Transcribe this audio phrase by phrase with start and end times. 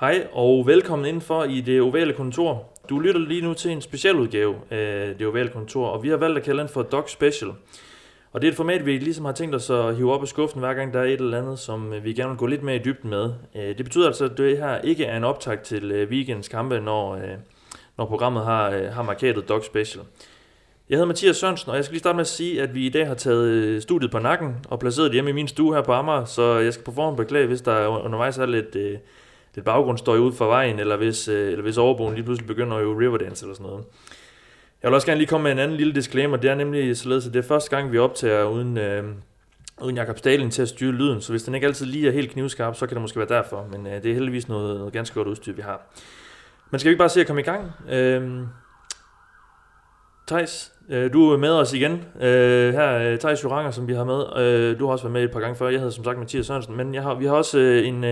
[0.00, 2.68] Hej og velkommen indenfor i det ovale kontor.
[2.88, 6.38] Du lytter lige nu til en specialudgave af det ovale kontor, og vi har valgt
[6.38, 7.50] at kalde den for Dog Special.
[8.32, 10.60] Og det er et format, vi ligesom har tænkt os at hive op af skuffen,
[10.60, 12.82] hver gang der er et eller andet, som vi gerne vil gå lidt mere i
[12.84, 13.32] dybden med.
[13.54, 16.80] Øh, det betyder altså, at det her ikke er en optag til øh, weekends kampe,
[16.80, 17.30] når, øh,
[17.98, 20.04] når programmet har, har markeret Dog Special.
[20.88, 22.90] Jeg hedder Mathias Sørensen, og jeg skal lige starte med at sige, at vi i
[22.90, 25.92] dag har taget studiet på nakken og placeret det hjemme i min stue her på
[25.92, 28.76] Amager, så jeg skal på forhånd beklage, hvis der undervejs er lidt,
[29.56, 32.82] lidt baggrundsstøj ud for vejen, eller hvis, øh, eller hvis overboen lige pludselig begynder at
[32.82, 33.84] øve Riverdance eller sådan noget.
[34.82, 36.36] Jeg vil også gerne lige komme med en anden lille disclaimer.
[36.36, 39.04] Det er nemlig således, at det er første gang, vi optager uden, øh,
[39.80, 41.20] uden Jakob Stalin til at styre lyden.
[41.20, 43.66] Så hvis den ikke altid lige er helt knivskarp, så kan det måske være derfor.
[43.72, 45.80] Men øh, det er heldigvis noget, noget ganske godt udstyr, vi har.
[46.70, 47.72] Men skal vi ikke bare se at komme i gang?
[47.90, 48.42] Øh,
[50.26, 51.92] Thijs, Øh, du er med os igen.
[52.20, 54.74] Øh, her er Thijs Joranger, som vi har med.
[54.76, 55.68] Du har også været med et par gange før.
[55.68, 56.76] Jeg hedder som sagt Mathias Sørensen.
[56.76, 58.04] Men jeg har, vi har også en,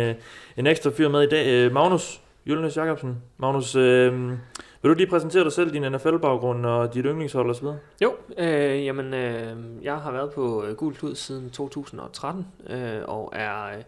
[0.56, 1.72] en ekstra fyr med i dag.
[1.72, 3.22] Magnus Jølnes Jacobsen.
[3.38, 3.76] Magnus,
[4.84, 7.66] vil du lige præsentere dig selv, din NFL-baggrund og dit yndlingshold osv.?
[8.02, 13.66] Jo, øh, jamen, øh, jeg har været på øh, Gul siden 2013 øh, og er
[13.66, 13.82] øh,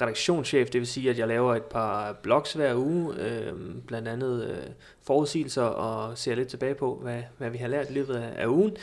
[0.00, 3.52] redaktionschef, det vil sige, at jeg laver et par blogs hver uge, øh,
[3.86, 4.56] blandt andet øh,
[5.02, 8.46] forudsigelser og ser lidt tilbage på, hvad, hvad vi har lært i løbet af, af
[8.46, 8.76] ugen.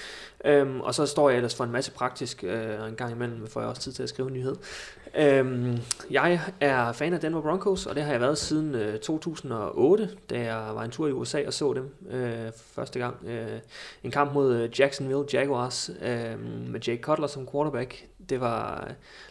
[0.45, 3.47] Øhm, og så står jeg ellers for en masse praktisk, øh, og en gang imellem
[3.47, 4.55] får jeg også tid til at skrive en nyhed.
[5.15, 5.77] Øhm,
[6.11, 10.39] jeg er fan af Denver Broncos, og det har jeg været siden øh, 2008, da
[10.39, 13.15] jeg var en tur i USA og så dem øh, første gang.
[13.27, 13.59] Øh,
[14.03, 18.07] en kamp mod øh, Jacksonville Jaguars øh, med Jake Cutler som quarterback.
[18.29, 18.85] Det var,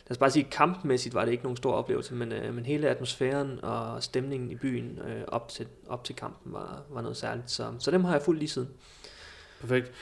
[0.07, 2.89] lad os bare sige, kampmæssigt var det ikke nogen stor oplevelse, men, øh, men hele
[2.89, 7.51] atmosfæren og stemningen i byen øh, op, til, op til kampen var, var noget særligt.
[7.51, 8.69] Så, så dem har jeg fulgt lige siden.
[9.61, 9.93] Perfekt.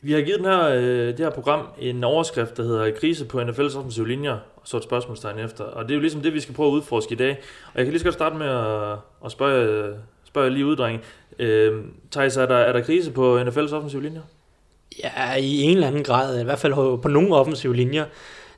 [0.00, 3.40] Vi har givet den her, øh, det her program en overskrift, der hedder Krise på
[3.40, 5.64] NFL's offensive linjer, og så et spørgsmålstegn efter.
[5.64, 7.30] Og det er jo ligesom det, vi skal prøve at udforske i dag.
[7.66, 11.00] Og jeg kan lige så godt starte med at, at spørge, spørge lige ud, drenge.
[11.38, 14.22] Øh, Thijs, er der, er der krise på NFL's offensive linjer?
[14.98, 16.40] Ja, i en eller anden grad.
[16.40, 18.04] I hvert fald på nogle offensive linjer.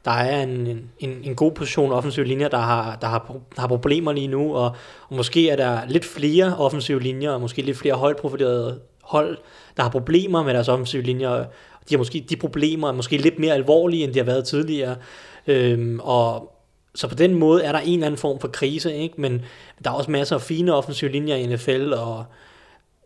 [0.05, 4.12] Der er en, en, en god position offensive linjer, der har, der har, har problemer
[4.12, 4.77] lige nu, og,
[5.09, 8.17] og måske er der lidt flere offensive linjer, og måske lidt flere højt
[9.03, 9.39] hold,
[9.77, 11.45] der har problemer med deres offensive linjer.
[11.89, 14.97] De, har måske, de problemer er måske lidt mere alvorlige, end de har været tidligere.
[15.47, 16.55] Øhm, og
[16.95, 19.21] så på den måde er der en eller anden form for krise, ikke?
[19.21, 19.43] men
[19.84, 22.25] der er også masser af fine offensive linjer i NFL, og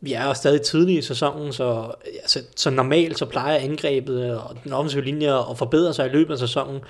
[0.01, 1.93] vi er jo stadig tidlige i sæsonen, så,
[2.23, 6.33] altså, så normalt så plejer angrebet og den offensive linje at forbedre sig i løbet
[6.33, 6.81] af sæsonen.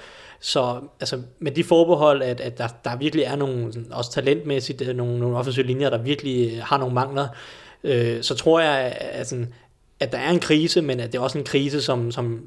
[0.40, 4.96] Så altså, med de forbehold, at, at der, der virkelig er nogle, også talentmæssigt, øh,
[4.96, 7.28] nogle, nogle offensive linjer, der virkelig øh, har nogle mangler,
[7.84, 9.48] øh, så tror jeg, at, at,
[10.00, 12.46] at der er en krise, men at det er også en krise, som, som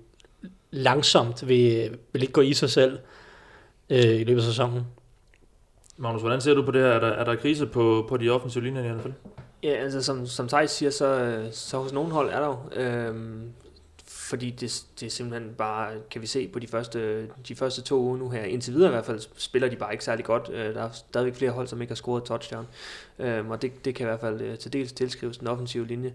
[0.71, 2.99] langsomt vil, vil ikke gå i sig selv
[3.89, 4.85] øh, i løbet af sæsonen.
[6.01, 6.89] Magnus, hvordan ser du på det her?
[6.89, 9.13] Er der, er der krise på, på de offensive linjer i hvert fald?
[9.63, 13.53] Ja, altså som, som Thijs siger, så, så hos nogle hold er der jo, øhm,
[14.05, 17.99] fordi det, det er simpelthen bare, kan vi se på de første, de første to
[17.99, 20.49] uger nu her, indtil videre i hvert fald, spiller de bare ikke særlig godt.
[20.53, 22.67] Øh, der er stadigvæk flere hold, som ikke har scoret touchdown,
[23.19, 26.13] øhm, og det, det kan i hvert fald øh, til dels tilskrives den offensive linje.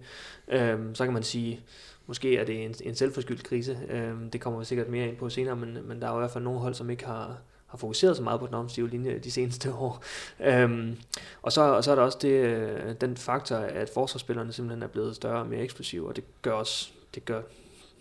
[0.49, 1.61] Øhm, så kan man sige,
[2.07, 5.29] måske er det en, en selvforskyldt krise, øhm, det kommer vi sikkert mere ind på
[5.29, 8.17] senere, men, men der er i hvert fald nogle hold, som ikke har, har fokuseret
[8.17, 10.05] så meget på den offensive linje de seneste år.
[10.41, 10.97] Øhm,
[11.43, 14.87] og, så, og så er der også det, øh, den faktor, at forsvarsspillerne simpelthen er
[14.87, 17.41] blevet større og mere eksplosive, og det gør også det gør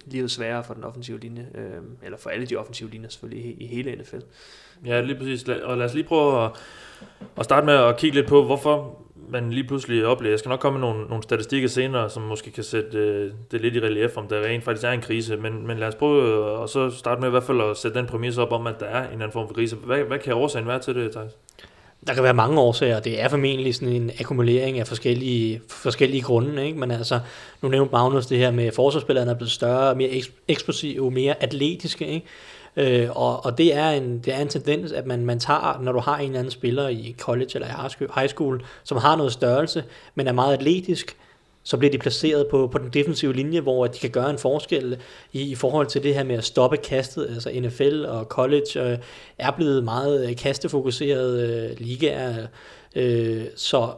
[0.05, 3.63] livet sværere for den offensive linje, øhm, eller for alle de offensive linjer selvfølgelig i,
[3.63, 4.19] i hele NFL.
[4.85, 5.43] Ja, lige præcis.
[5.43, 6.51] Og lad os lige prøve at,
[7.37, 10.31] at starte med at kigge lidt på, hvorfor man lige pludselig oplever.
[10.31, 13.61] Jeg skal nok komme med nogle, nogle statistikker senere, som måske kan sætte øh, det
[13.61, 15.37] lidt i relief, om der rent faktisk er en krise.
[15.37, 17.99] Men, men lad os prøve at, og så starte med i hvert fald at sætte
[17.99, 19.75] den præmis op om, at der er en anden form for krise.
[19.75, 21.31] Hvad, hvad kan årsagen være til det, Thijs?
[22.07, 22.99] Der kan være mange årsager.
[22.99, 26.65] Det er formentlig sådan en akkumulering af forskellige, forskellige grunde.
[26.65, 26.79] Ikke?
[26.79, 27.19] Men altså,
[27.61, 32.07] nu nævnte Magnus det her med, at forsvarsspillerne er blevet større, mere eksplosive, mere atletiske.
[32.07, 32.25] Ikke?
[32.77, 35.91] Øh, og, og det er en, det er en tendens, at man, man tager, når
[35.91, 39.31] du har en eller anden spiller i college eller i high school, som har noget
[39.31, 39.83] størrelse,
[40.15, 41.17] men er meget atletisk,
[41.63, 44.97] så bliver de placeret på, på den defensive linje, hvor de kan gøre en forskel
[45.33, 47.27] i, i forhold til det her med at stoppe kastet.
[47.29, 48.97] Altså NFL og college øh,
[49.37, 52.47] er blevet meget øh, kastefokuserede øh, ligaer,
[52.95, 53.89] øh, så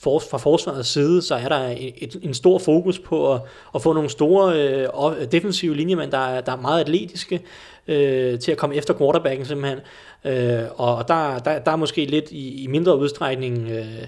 [0.00, 3.40] for, fra forsvarets side, så er der et, en stor fokus på at,
[3.74, 7.40] at få nogle store øh, defensive linjemænd, der, der er meget atletiske,
[7.88, 9.78] øh, til at komme efter quarterbacken simpelthen.
[10.24, 14.06] Øh, og der, der, der er måske lidt i, i mindre udstrækning øh,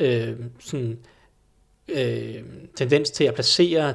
[0.00, 0.98] øh, sådan,
[1.88, 2.34] øh,
[2.76, 3.94] tendens til at placere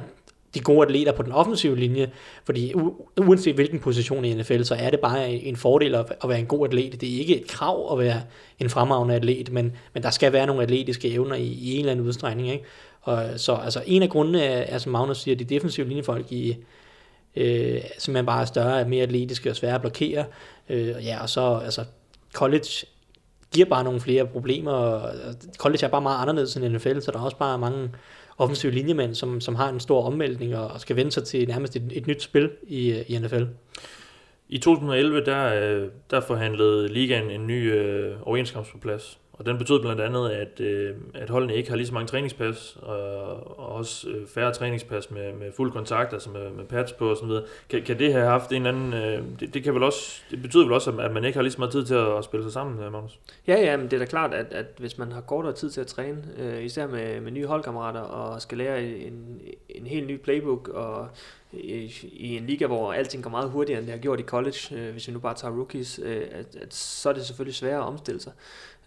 [0.54, 2.10] de gode atleter på den offensive linje,
[2.44, 6.28] fordi u- uanset hvilken position i NFL, så er det bare en fordel at, at
[6.28, 7.00] være en god atlet.
[7.00, 8.22] Det er ikke et krav at være
[8.58, 11.92] en fremragende atlet, men, men der skal være nogle atletiske evner i, i en eller
[11.92, 12.50] anden udstrækning.
[12.50, 12.64] Ikke?
[13.02, 16.56] Og, så altså, en af grundene er, er, som Magnus siger, de defensive linjefolk i,
[17.36, 20.24] øh, simpelthen bare er større, mere atletiske og svære at blokere.
[20.68, 21.84] Øh, ja, og så altså,
[22.34, 22.86] college
[23.54, 25.14] giver bare nogle flere problemer, og
[25.58, 27.90] college er bare meget anderledes end NFL, så der er også bare mange
[28.38, 31.76] offensive linjemænd, som, som har en stor omvæltning og, og skal vende sig til nærmest
[31.76, 33.42] et, et nyt spil i, i NFL.
[34.48, 39.18] I 2011, der, øh, der forhandlede ligaen en ny øh, overenskomst på plads.
[39.38, 42.78] Og den betød blandt andet, at, øh, at holdene ikke har lige så mange træningspas,
[42.82, 47.10] og, og også øh, færre træningspas med, med fuld kontakt, altså med, med pads på
[47.10, 47.44] og sådan noget.
[47.70, 48.92] Kan, kan det have haft en anden...
[48.94, 51.52] Øh, det, det, kan vel også, det betyder vel også, at man ikke har lige
[51.52, 53.18] så meget tid til at, at spille sig sammen, øh, Magnus?
[53.46, 55.80] Ja, ja, men det er da klart, at, at hvis man har kortere tid til
[55.80, 60.20] at træne, øh, især med, med nye holdkammerater, og skal lære en, en helt ny
[60.20, 61.08] playbook, og
[61.52, 64.92] i, en liga, hvor alting går meget hurtigere, end det har gjort i college, øh,
[64.92, 67.86] hvis vi nu bare tager rookies, øh, at, at så er det selvfølgelig sværere at
[67.86, 68.32] omstille sig.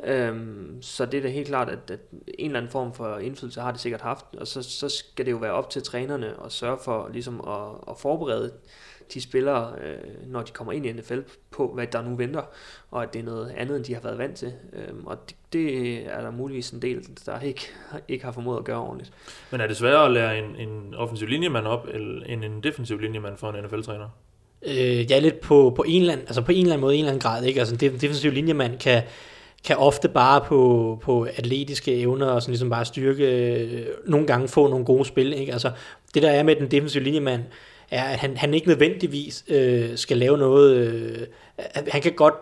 [0.03, 1.99] Øhm, så det er da helt klart, at, at
[2.37, 5.31] en eller anden form for indflydelse har det sikkert haft, og så, så skal det
[5.31, 8.53] jo være op til trænerne at sørge for ligesom at, at forberede
[9.13, 11.19] de spillere, øh, når de kommer ind i NFL,
[11.51, 12.41] på hvad der nu venter,
[12.91, 14.53] og at det er noget andet, end de har været vant til.
[14.73, 17.61] Øhm, og det, det er der muligvis en del, der ikke,
[18.07, 19.11] ikke har formået at gøre ordentligt.
[19.51, 21.87] Men er det sværere at lære en, en offensiv linjemand op,
[22.25, 24.09] end en defensiv linjemand for en NFL-træner?
[24.61, 26.99] Øh, ja, lidt på, på, en eller anden, altså på en eller anden måde, en
[26.99, 27.43] eller anden grad.
[27.43, 27.59] Ikke?
[27.59, 29.03] Altså en defensiv linjemand kan,
[29.65, 34.47] kan ofte bare på, på atletiske evner og sådan ligesom bare styrke, øh, nogle gange
[34.47, 35.33] få nogle gode spil.
[35.33, 35.51] Ikke?
[35.51, 35.71] Altså,
[36.13, 37.41] det der er med den defensive linjemand,
[37.91, 40.75] er, at han, han ikke nødvendigvis øh, skal lave noget...
[40.77, 41.27] Øh,
[41.87, 42.33] han kan godt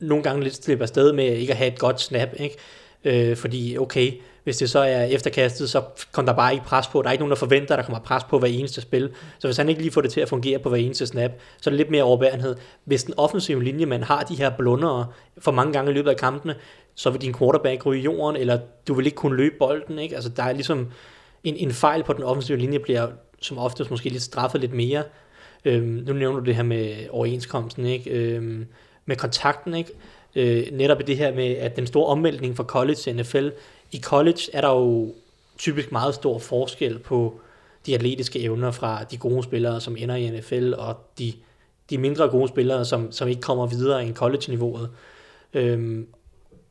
[0.00, 2.56] nogle gange lidt slippe afsted med ikke at have et godt snap, ikke?
[3.04, 4.12] Øh, fordi okay,
[4.44, 5.82] hvis det så er efterkastet, så
[6.12, 7.02] kommer der bare ikke pres på.
[7.02, 9.10] Der er ikke nogen, der forventer, at der kommer pres på hver eneste spil.
[9.38, 11.70] Så hvis han ikke lige får det til at fungere på hver eneste snap, så
[11.70, 12.56] er det lidt mere overbærenhed.
[12.84, 15.06] Hvis den offensive linje, man har de her blundere
[15.38, 16.54] for mange gange i løbet af kampene,
[16.94, 18.58] så vil din quarterback ryge i jorden, eller
[18.88, 19.98] du vil ikke kunne løbe bolden.
[19.98, 20.14] Ikke?
[20.14, 20.90] Altså, der er ligesom
[21.44, 23.08] en, en fejl på den offensive linje, bliver
[23.40, 25.02] som oftest måske lidt straffet lidt mere.
[25.64, 28.10] Øhm, nu nævner du det her med overenskomsten, ikke?
[28.10, 28.66] Øhm,
[29.06, 29.90] med kontakten, ikke?
[30.34, 33.48] Øh, netop det her med, at den store omvæltning fra college til NFL,
[33.92, 35.14] i college er der jo
[35.58, 37.40] typisk meget stor forskel på
[37.86, 41.32] de atletiske evner fra de gode spillere, som ender i NFL, og de,
[41.90, 44.90] de mindre gode spillere, som, som ikke kommer videre end college-niveauet.
[45.54, 46.06] Øhm,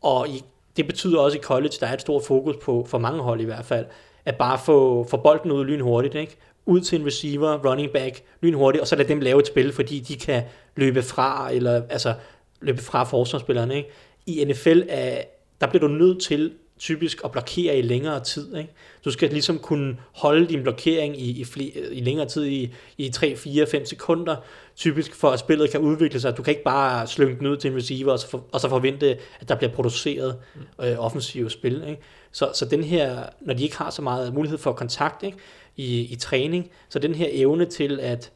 [0.02, 0.44] og i,
[0.78, 3.46] det betyder også i college, der er et stort fokus på, for mange hold i
[3.46, 3.86] hvert fald,
[4.26, 6.38] at bare få, få bolden ud lynhurtigt, ikke?
[6.66, 10.00] ud til en receiver, running back, lynhurtigt, og så lade dem lave et spil, fordi
[10.00, 10.44] de kan
[10.76, 12.14] løbe fra, eller altså
[12.62, 13.76] løbe fra forsvarsspillerne.
[13.78, 13.90] Ikke?
[14.26, 15.22] I NFL, er,
[15.62, 18.58] der bliver du nødt til typisk at blokere i længere tid.
[18.58, 18.74] Ikke?
[19.06, 23.10] Du skal ligesom kunne holde din blokering i, i, flere, i længere tid, i, i
[23.10, 24.36] 3, 4, 5 sekunder,
[24.76, 26.38] typisk for at spillet kan udvikle sig.
[26.38, 28.70] Du kan ikke bare slynge den ud til en receiver, og så, for, og så
[28.70, 30.38] forvente, at der bliver produceret
[30.82, 31.84] øh, offensive spil.
[31.88, 32.02] Ikke?
[32.32, 35.38] Så, så den her, når de ikke har så meget mulighed for kontakt ikke?
[35.76, 38.32] I, i træning, så den her evne til at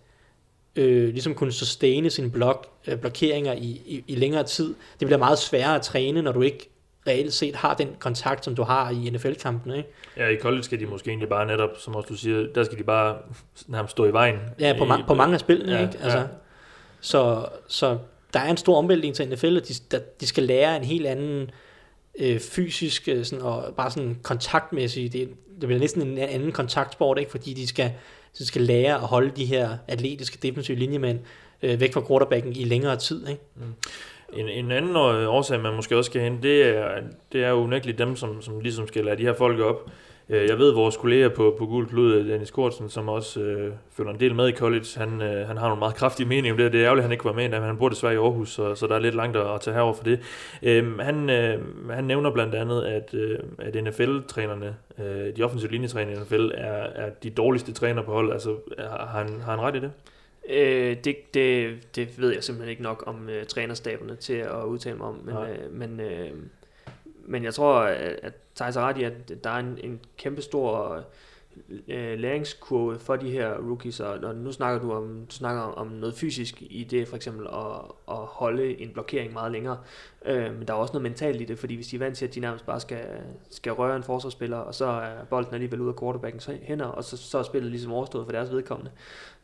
[0.75, 5.18] øh, ligesom kunne sustaine sine blok, øh, blokeringer i, i, i længere tid, det bliver
[5.18, 6.69] meget sværere at træne, når du ikke
[7.07, 9.77] reelt set har den kontakt, som du har i NFL-kampene.
[9.77, 9.89] Ikke?
[10.18, 12.77] Ja, i college skal de måske egentlig bare netop, som også du siger, der skal
[12.77, 13.18] de bare
[13.68, 14.36] nærmest stå i vejen.
[14.60, 15.71] Ja, på, ma- på mange af spillene.
[15.71, 15.98] Ja, ikke?
[16.04, 16.26] Altså, ja.
[17.02, 17.97] så, så
[18.33, 21.07] der er en stor omvæltning til NFL, og de, der, de skal lære en helt
[21.07, 21.52] anden
[22.19, 27.19] øh, fysisk øh, sådan, og bare sådan kontaktmæssig, det, det bliver næsten en anden kontaktsport,
[27.19, 27.31] ikke?
[27.31, 27.92] fordi de skal,
[28.33, 31.19] så skal lære at holde de her atletiske defensive linjemænd
[31.64, 33.28] øh, væk fra quarterbacken i længere tid.
[33.28, 33.42] Ikke?
[33.56, 33.74] Mm.
[34.33, 37.00] En, en anden øh, årsag, man måske også skal hente, det er,
[37.31, 39.90] det er jo unægteligt dem, som, som ligesom skal lære de her folk op.
[40.30, 44.14] Øh, jeg ved, vores kollega på, på Gul Klud, Dennis Kortsen, som også øh, følger
[44.14, 46.74] en del med i college, han, øh, han har nogle meget kraftige meninger om det.
[46.74, 48.76] Det er ærgerligt, at han ikke var med, men han bor desværre i Aarhus, så,
[48.76, 50.19] så der er lidt langt at, at tage herover for det.
[50.64, 51.59] Øh, han, øh,
[51.90, 56.83] han nævner blandt andet, at, øh, at NFL-trænerne, øh, de offensive linjetrænere i NFL, er,
[56.95, 58.31] er de dårligste træner på hold.
[58.33, 59.92] Altså, har han, har han ret i det?
[60.50, 64.98] Øh, det, det, det ved jeg simpelthen ikke nok om øh, trænerstaberne til at udtale
[64.98, 66.31] mig om, men, øh, men, øh,
[67.30, 67.80] men jeg tror,
[68.24, 71.04] at Thijs har ret i, at der er en, en kæmpe stor
[71.88, 75.88] øh, læringskurve for de her rookies, og, og nu snakker du om, du snakker om
[75.88, 79.78] noget fysisk i det, for eksempel at, at holde en blokering meget længere,
[80.26, 82.26] øh, men der er også noget mentalt i det, fordi hvis de er vant til,
[82.26, 83.06] at de nærmest bare skal,
[83.50, 87.18] skal røre en forsvarsspiller, og så er bolden alligevel ud af quarterbackens hænder, og så,
[87.18, 88.92] så er spillet ligesom overstået for deres vedkommende,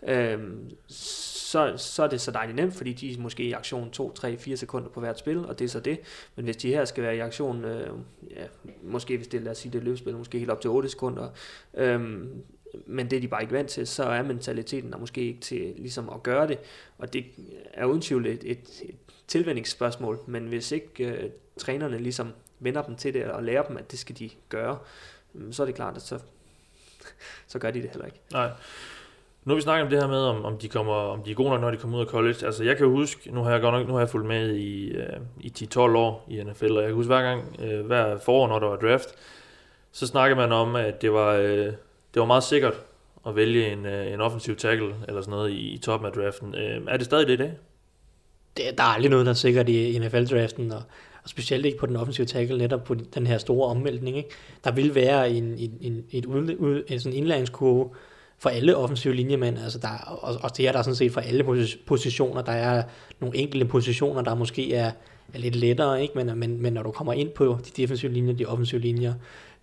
[0.04, 0.40] øh,
[0.88, 4.38] så, så er det så dejligt nemt, fordi de er måske i aktion 2, 3,
[4.38, 6.00] 4 sekunder på hvert spil, og det er så det.
[6.36, 7.90] Men hvis de her skal være i aktion, øh,
[8.30, 8.46] ja,
[8.84, 11.30] måske hvis det, lad os sige, det løbespil, måske helt op til 8 sekunder,
[11.74, 12.02] øh,
[12.86, 15.74] men det er de bare ikke vant til, så er mentaliteten der måske ikke til
[15.78, 16.60] ligesom at gøre det,
[16.98, 17.26] og det
[17.74, 18.96] er uden tvivl et, et, et
[19.28, 23.92] tilvændingsspørgsmål, men hvis ikke øh, trænerne ligesom vender dem til det og lærer dem, at
[23.92, 24.80] det skal de gøre,
[25.52, 26.20] så er det klart, at så,
[27.48, 28.20] så gør de det heller ikke.
[28.32, 28.52] Nej.
[29.46, 31.36] Nu har vi snakket om det her med, om, om, de kommer, om de er
[31.36, 32.46] gode nok, når de kommer ud af college.
[32.46, 34.56] Altså, jeg kan jo huske, nu har jeg godt nok, nu har jeg fulgt med
[34.56, 38.18] i, øh, i 10-12 år i NFL, og jeg kan huske hver gang, øh, hver
[38.18, 39.10] forår, når der var draft,
[39.92, 41.66] så snakkede man om, at det var, øh,
[42.14, 42.74] det var meget sikkert
[43.28, 46.56] at vælge en, øh, en offensiv tackle eller sådan noget i, i toppen af draften.
[46.56, 47.54] Øh, er det stadig det i dag?
[48.58, 50.82] Det, der er aldrig noget, der er sikkert i NFL-draften, og,
[51.24, 54.18] og specielt ikke på den offensive tackle, netop på den her store omvæltning.
[54.18, 54.30] Ikke?
[54.64, 57.90] Der vil være en, en, en, et ud, ud, en sådan indlæringskurve,
[58.38, 61.44] for alle offensive linjemænd, altså der, og, og det er der sådan set for alle
[61.86, 62.42] positioner.
[62.42, 62.84] Der er
[63.20, 64.92] nogle enkelte positioner, der måske er,
[65.34, 66.14] er lidt lettere, ikke?
[66.16, 69.14] Men, men, men når du kommer ind på de defensive linjer, de offensive linjer,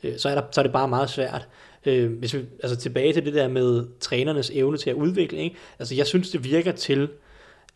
[0.02, 1.48] øh, så, er der, så er det bare meget svært.
[1.86, 5.56] Øh, hvis vi, altså tilbage til det der med trænernes evne til at udvikle, ikke?
[5.78, 7.08] altså jeg synes, det virker til,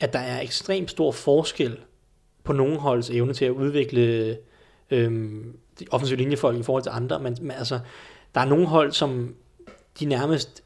[0.01, 1.79] at der er ekstremt stor forskel
[2.45, 4.37] på nogle holds evne til at udvikle
[4.91, 5.31] øh,
[5.81, 7.79] de offensive linjefolk i forhold til andre, men, men altså,
[8.35, 9.35] der er nogle hold, som
[10.01, 10.63] de nærmest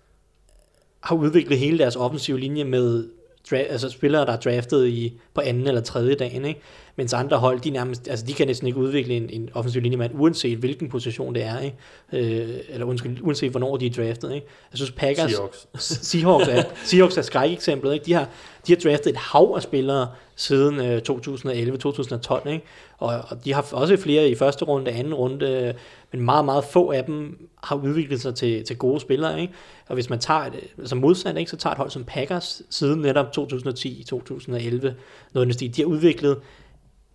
[1.00, 3.04] har udviklet hele deres offensive linje med
[3.48, 6.60] dra- altså spillere, der er draftet i, på anden eller tredje dagen, ikke?
[7.00, 10.10] Mens andre hold, de, nærmest, altså de kan næsten ikke udvikle en, en offensiv linjemand,
[10.14, 11.76] uanset hvilken position det er, ikke?
[12.12, 14.34] Øh, eller undskyld, uanset hvornår de er draftet.
[14.34, 14.46] Ikke?
[14.72, 15.68] Jeg synes Packers, Seahawks.
[16.08, 17.94] Seahawks er, Seahawks er skrækeksemplet.
[17.94, 18.06] Ikke?
[18.06, 18.28] De, har,
[18.66, 22.64] de har draftet et hav af spillere siden øh, 2011-2012, ikke?
[22.98, 25.74] Og, og de har også flere i første runde, anden runde,
[26.12, 29.40] men meget, meget få af dem har udviklet sig til, til gode spillere.
[29.40, 29.52] Ikke?
[29.88, 33.00] Og hvis man tager et, altså modsat, ikke, så tager et hold som Packers siden
[33.00, 34.88] netop 2010-2011,
[35.32, 36.36] noget de har udviklet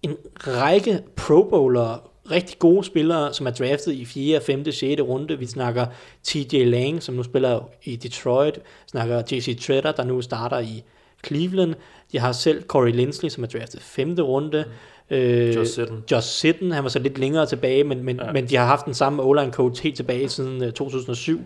[0.06, 5.02] en række Pro Bowler, rigtig gode spillere, som er draftet i 4., 5., 6.
[5.02, 5.40] runde.
[5.40, 5.86] Vi snakker
[6.24, 8.56] TJ Lang, som nu spiller i Detroit.
[8.56, 10.84] Vi snakker JC Treader, der nu starter i
[11.26, 11.76] Cleveland.
[12.12, 14.16] De har selv Corey Lindsley, som er draftet 5.
[14.20, 14.66] runde.
[15.10, 15.16] Mm.
[15.16, 16.04] Øh, Josh Sitten.
[16.12, 18.32] Josh Sitten, han var så lidt længere tilbage, men, men, ja.
[18.32, 21.42] men de har haft den samme O-line coach helt tilbage siden uh, øh, 2007.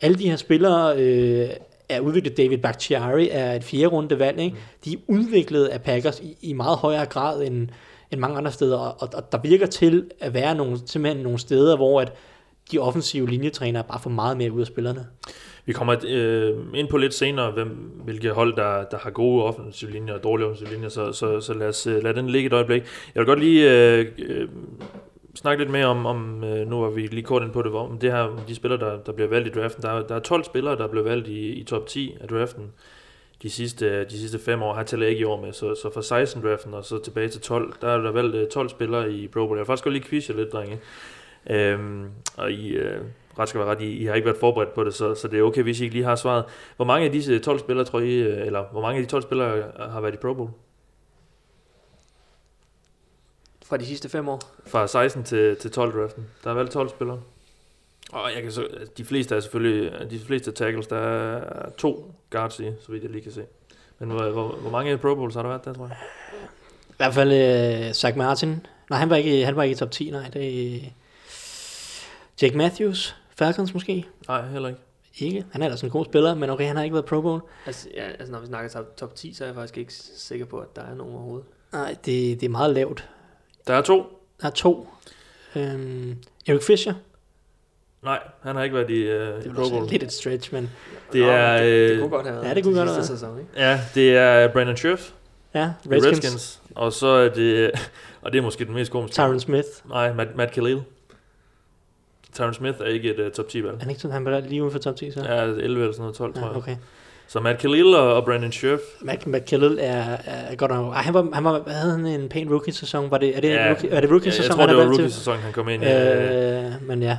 [0.00, 1.48] Alle de her spillere øh,
[1.88, 2.36] er udviklet.
[2.36, 4.40] David Bakhtiari er et fjerde runde valg.
[4.40, 4.56] Ikke?
[4.56, 4.62] Mm.
[4.84, 7.68] De er udviklet af Packers i, i meget højere grad end,
[8.10, 11.76] end mange andre steder, og, og, der virker til at være nogle, simpelthen nogle steder,
[11.76, 12.12] hvor at
[12.72, 15.06] de offensive linjetrænere bare får meget mere ud af spillerne.
[15.66, 17.68] Vi kommer øh, ind på lidt senere, hvem,
[18.04, 21.54] hvilke hold, der, der har gode offensive linjer og dårlige offensive linjer, så, så, så
[21.54, 22.82] lad os øh, lad den ligge et øjeblik.
[23.14, 24.48] Jeg vil godt lige øh, øh,
[25.36, 27.98] snakke lidt mere om, om øh, nu var vi lige kort ind på det, om
[27.98, 29.82] det her, de spillere, der, der bliver valgt i draften.
[29.82, 32.72] Der, der er 12 spillere, der blev valgt i, i top 10 af draften
[33.42, 34.74] de sidste, de sidste fem år.
[34.74, 37.40] Har tæller ikke i år med, så, så fra 16 draften og så tilbage til
[37.40, 39.56] 12, der er der valgt øh, 12 spillere i Pro Bowl.
[39.56, 40.78] Jeg vil faktisk godt lige quizze lidt, drenge.
[41.50, 43.00] Øhm, og I, øh,
[43.38, 45.38] ret skal være ret, I, I har ikke været forberedt på det, så, så det
[45.38, 46.44] er okay, hvis I ikke lige har svaret.
[46.76, 49.22] Hvor mange af disse 12 spillere, tror I, øh, eller hvor mange af de 12
[49.22, 50.50] spillere har været i Pro Bowl?
[53.68, 54.40] Fra de sidste fem år?
[54.66, 56.26] Fra 16 til, til 12 draften.
[56.44, 57.20] Der er valgt 12 spillere.
[58.12, 62.60] Og jeg kan så, de fleste er selvfølgelig, de fleste tackles, der er to guards
[62.60, 63.44] i, så vidt jeg lige kan se.
[63.98, 65.96] Men hvor, hvor, hvor mange Pro Bowls har der været der, tror jeg?
[66.88, 67.30] I hvert fald
[67.88, 68.66] uh, Zach Martin.
[68.90, 70.28] Nej, han var ikke, han var ikke i top 10, nej.
[70.28, 70.80] Det er
[72.42, 74.06] Jake Matthews, Falcons måske?
[74.28, 74.80] Nej, heller ikke.
[75.18, 75.44] Ikke?
[75.50, 77.40] Han er da sådan en god spiller, men okay, han har ikke været Pro Bowl.
[77.66, 80.46] Altså, ja, altså når vi snakker top, top 10, så er jeg faktisk ikke sikker
[80.46, 81.46] på, at der er nogen overhovedet.
[81.72, 83.08] Nej, det, det er meget lavt.
[83.66, 84.06] Der er to.
[84.40, 84.88] Der er to.
[85.56, 86.94] Øhm, Eric Fisher.
[88.02, 89.90] Nej, han har ikke været i, uh, det i Pro Bowl.
[89.90, 90.70] lidt et stretch, men...
[91.12, 91.52] Det er...
[91.56, 92.48] det, det, øh, kunne godt have været.
[92.48, 93.06] Ja, det kunne godt have været.
[93.06, 93.50] Sæson, ikke?
[93.56, 95.10] Ja, det er Brandon Scherf.
[95.54, 96.06] Ja, Redskins.
[96.06, 96.60] Redskins.
[96.74, 97.70] Og så er det...
[98.22, 99.14] Og det er måske den mest komiske.
[99.14, 99.68] Tyron Smith.
[99.88, 100.82] Nej, Matt, Matt Khalil.
[102.32, 103.78] Tyron Smith er ikke et uh, top 10 valg.
[103.78, 105.20] Han er ikke sådan, han var lige uden for top 10, så?
[105.20, 106.56] Ja, 11 eller sådan noget, 12, ja, tror jeg.
[106.56, 106.76] okay.
[107.28, 108.80] Så Matt Khalil og, og Brandon Scherf.
[109.00, 110.94] Matt, Matt Khalil er, er godt nok...
[110.94, 113.10] Han var, han var, hvad havde han en pæn rookie-sæson?
[113.10, 114.56] Var det, er det, ja, rookie, er det rookie-sæson?
[114.56, 115.86] Ja, jeg tror, det var rookie-sæson, han kom ind i.
[115.86, 117.18] Øh, men ja.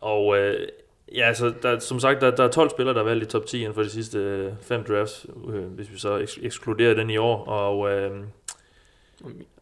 [0.00, 0.68] Og øh,
[1.14, 3.46] ja, så der, som sagt, der, der er 12 spillere, der er valgt i top
[3.46, 7.10] 10 inden for de sidste øh, fem drafts, øh, hvis vi så eks- ekskluderer den
[7.10, 7.44] i år.
[7.44, 8.10] Og, øh,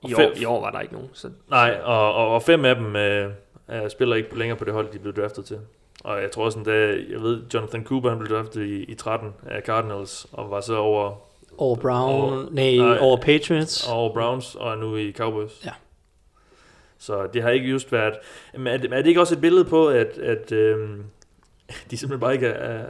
[0.08, 1.08] I, år, I år var der ikke nogen.
[1.12, 3.30] Så, nej, og, og, og fem af dem øh,
[3.88, 5.58] spiller ikke længere på det hold, de blev draftet til.
[6.06, 9.34] Og jeg tror også, at jeg ved, Jonathan Cooper han blev draftet i, i 13
[9.46, 11.14] af Cardinals, og var så over...
[11.58, 13.88] Over Brown, over, nej, nej, over Patriots.
[13.88, 15.64] Over Browns, og er nu i Cowboys.
[15.64, 15.70] Ja.
[16.98, 18.14] Så det har ikke just været...
[18.54, 21.04] Men er det, er det ikke også et billede på, at, at øhm,
[21.90, 22.84] de simpelthen bare ikke er,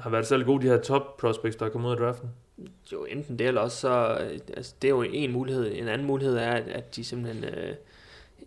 [0.00, 2.28] har været særlig gode, de her top prospects, der er kommet ud af draften?
[2.92, 4.18] Jo, enten det eller også så...
[4.56, 5.72] Altså, det er jo en mulighed.
[5.74, 7.44] En anden mulighed er, at, at de simpelthen...
[7.44, 7.74] Øh,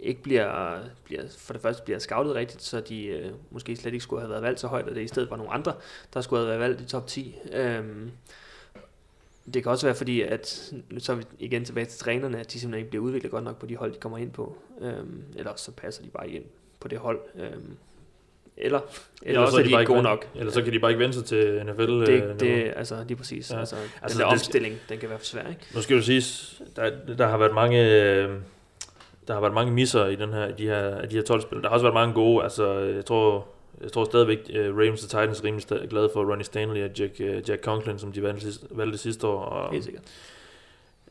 [0.01, 4.03] ikke bliver, bliver, for det første bliver scoutet rigtigt, så de øh, måske slet ikke
[4.03, 5.73] skulle have været valgt så højt, og det i stedet var nogle andre,
[6.13, 7.35] der skulle have været valgt i top 10.
[7.53, 8.11] Øhm,
[9.53, 12.59] det kan også være fordi, at så er vi igen tilbage til trænerne, at de
[12.59, 14.57] simpelthen ikke bliver udviklet godt nok på de hold, de kommer ind på.
[14.81, 16.43] Øhm, eller så passer de bare ind
[16.79, 17.19] på det hold.
[17.35, 17.77] Øhm,
[18.57, 18.79] eller, eller,
[19.21, 20.27] eller også er de, de ikke gode nok.
[20.35, 21.81] Eller så kan de bare ikke vende sig til NFL.
[21.81, 23.51] Det, øh, det altså lige præcis.
[23.51, 23.59] Ja.
[23.59, 25.61] Altså, altså, den der omstilling, den kan være for svær, ikke?
[25.75, 26.23] Nu skal du sige,
[26.75, 28.01] der, der har været mange...
[28.01, 28.29] Øh,
[29.31, 31.61] der har været mange misser i den her, de her, de her 12 spil.
[31.61, 32.43] Der har også været mange gode.
[32.43, 33.47] Altså, jeg tror,
[33.83, 37.13] jeg tror stadigvæk, uh, Ravens og Titans er rimelig glade for Ronnie Stanley og Jack,
[37.19, 39.39] uh, Jack Conklin, som de valgte, sidste, valgte sidste år.
[39.39, 40.03] Og, Helt sikkert.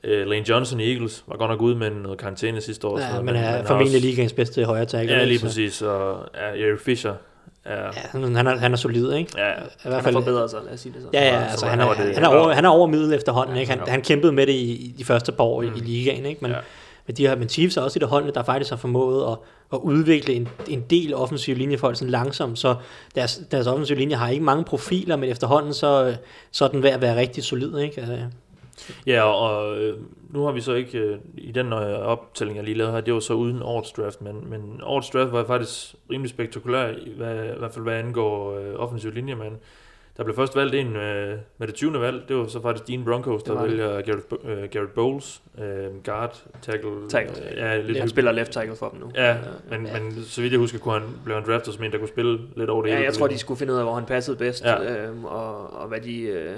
[0.05, 2.99] Uh, Lane Johnson i Eagles var godt nok ude med noget karantæne sidste år.
[2.99, 5.17] Ja, så, men er formentlig også, ligaens bedste højre tackle.
[5.17, 5.47] Ja, lige så.
[5.47, 5.83] præcis.
[5.83, 7.15] Og ja, Eric Fisher
[7.67, 7.85] Ja.
[7.85, 9.33] ja han, er, han er solid, ikke?
[9.37, 11.09] Ja, I hvert fald, han har forbedret sig, lad os sige det så.
[11.13, 13.73] Ja, ja, altså, han, er, han, er over, han er over middel efterhånden, ja, ikke?
[13.73, 15.69] Han, han kæmpede med det i, i de første par år mm.
[15.69, 16.39] i, i ligaen, ikke?
[16.43, 16.57] Men, ja
[17.07, 19.39] men, de har, men Chiefs er også i af holdene, der faktisk har formået at,
[19.73, 22.77] at udvikle en, en del offensiv linjefolk sådan langsomt, så
[23.15, 26.17] deres, deres offensiv linje har ikke mange profiler, men efterhånden så,
[26.51, 28.01] så er den ved at være rigtig solid, ikke?
[28.01, 28.19] Altså,
[29.07, 29.99] Ja, og øh,
[30.31, 33.15] nu har vi så ikke, øh, i den øh, optælling, jeg lige lavede her, det
[33.15, 37.45] var så uden årets draft, men, men årets draft var faktisk rimelig spektakulær, i, hvad,
[37.45, 39.53] i hvert fald hvad angår øh, offensiv linje, men
[40.21, 42.01] der blev først valgt en øh, med det 20.
[42.01, 45.65] valg, det var så faktisk Dean Broncos, der vælger Garrett, øh, Garrett Bowles, øh,
[46.05, 46.91] guard, tackle.
[47.09, 47.51] tackle.
[47.51, 49.11] Øh, ja, lidt han spiller left tackle for dem nu.
[49.15, 49.37] Ja,
[49.71, 50.01] men, ja.
[50.01, 52.39] men så vidt jeg husker, kunne han, blev han draftet som en, der kunne spille
[52.57, 53.07] lidt over det ja, hele.
[53.07, 55.07] jeg tror, de skulle finde ud af, hvor han passede bedst, ja.
[55.07, 56.21] øh, og, og hvad de...
[56.21, 56.57] Øh,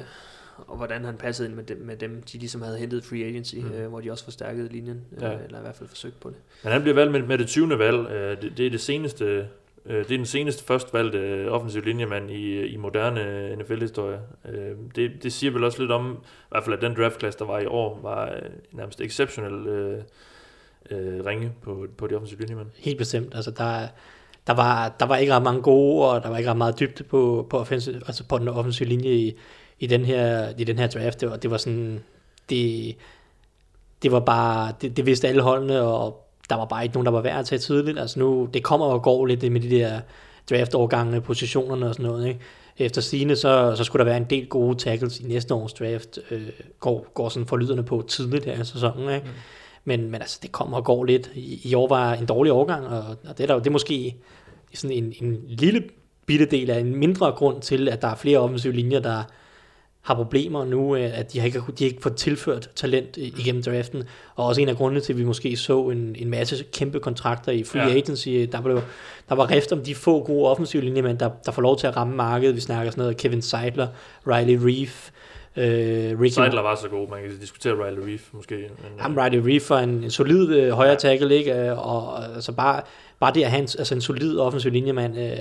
[0.66, 3.54] og hvordan han passede ind med dem, med dem de ligesom havde hentet free agency,
[3.57, 3.73] mm.
[3.73, 5.35] øh, hvor de også forstærkede linjen, ja.
[5.35, 6.37] øh, eller i hvert fald forsøgt på det.
[6.62, 7.78] Men han bliver valgt med, med det 20.
[7.78, 9.47] valg, øh, det, det er det seneste,
[9.86, 13.58] øh, det er den seneste først valgte øh, offensiv linjemand i, øh, i moderne øh,
[13.58, 14.20] NFL-historie.
[14.48, 17.44] Øh, det, det siger vel også lidt om, i hvert fald at den draftklasse, der
[17.44, 20.02] var i år, var øh, nærmest exceptionel øh,
[20.90, 22.68] øh, ringe på, på de offensive linjemænd.
[22.76, 23.88] Helt bestemt, altså der
[24.46, 27.04] der var, der var ikke ret mange gode, og der var ikke ret meget dybde
[27.04, 29.36] på, på, offensiv, altså på den offensive linje i,
[29.78, 31.20] i den her, i den her draft.
[31.20, 32.04] Det var, det var sådan,
[32.50, 32.96] det,
[34.02, 37.12] det var bare, det, det vidste alle holdene, og der var bare ikke nogen, der
[37.12, 37.98] var værd at tage tidligt.
[37.98, 40.00] Altså nu, det kommer og går lidt med de der
[40.50, 42.40] draft-årgange, positionerne og sådan noget, ikke?
[42.78, 46.18] Efter sine så, så skulle der være en del gode tackles i næste års draft,
[46.31, 46.48] øh,
[46.81, 49.26] går, går sådan forlydende på tidligt her i sæsonen, ikke?
[49.26, 49.33] Mm.
[49.85, 51.31] Men, men altså, det kommer og går lidt.
[51.35, 54.16] I, i år var en dårlig årgang, og, og det er der det er måske
[54.74, 55.83] sådan en, en lille
[56.26, 59.22] bitte del af en mindre grund til, at der er flere offensive linjer, der,
[60.02, 63.62] har problemer nu, øh, at de har ikke, de har ikke fået tilført talent igennem
[63.62, 67.00] draften, og også en af grundene til, at vi måske så en, en masse kæmpe
[67.00, 67.94] kontrakter i free ja.
[67.94, 68.80] agency, der, blev,
[69.28, 71.96] der var rift om de få gode offensive linjemænd, der, der får lov til at
[71.96, 72.56] ramme markedet.
[72.56, 73.88] Vi snakker sådan noget Kevin Seidler,
[74.26, 75.10] Riley Reef,
[75.56, 78.54] Øh, Ricky Seidler var så god, man kan diskutere Riley Reef måske.
[78.54, 78.68] Men,
[79.02, 81.54] Jamen, Riley Reef var en, en solid øh, højre tackle, ikke?
[81.54, 82.80] Øh, og, og altså bare,
[83.22, 85.37] bare det at have en, altså en solid offensiv linjemand, øh,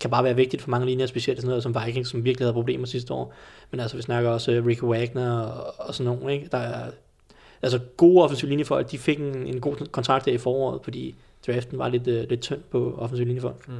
[0.00, 2.52] kan bare være vigtigt for mange linjer, specielt sådan noget som Vikings, som virkelig havde
[2.52, 3.34] problemer sidste år.
[3.70, 6.48] Men altså, vi snakker også øh, Ricky Wagner og, og sådan nogle, ikke?
[6.52, 6.90] Der er,
[7.62, 11.14] altså gode offensiv linjefolk, de fik en, en god kontrakt der i foråret, fordi
[11.46, 13.68] draften var lidt, øh, lidt tynd på offensiv linjefolk.
[13.68, 13.74] Mm.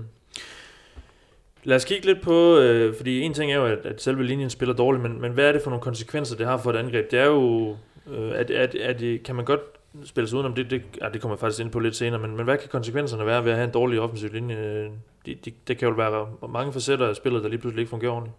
[1.64, 4.50] Lad os kigge lidt på, øh, fordi en ting er jo, at, at selve linjen
[4.50, 7.10] spiller dårligt, men, men hvad er det for nogle konsekvenser, det har for et angreb?
[7.10, 7.76] Det er jo,
[8.10, 9.60] øh, at, at, at, at, kan man godt
[10.04, 12.36] spille sig udenom det, det, ja, det kommer jeg faktisk ind på lidt senere, men,
[12.36, 14.90] men hvad kan konsekvenserne være ved at have en dårlig offensiv linje?
[15.26, 18.12] Det, det, det kan jo være mange facetter af spillet, der lige pludselig ikke fungerer
[18.12, 18.36] ordentligt.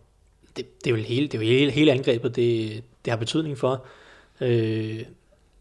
[0.58, 3.58] Det, det er jo hele, det er jo hele, hele angrebet, det, det har betydning
[3.58, 3.86] for.
[4.41, 5.00] Øh,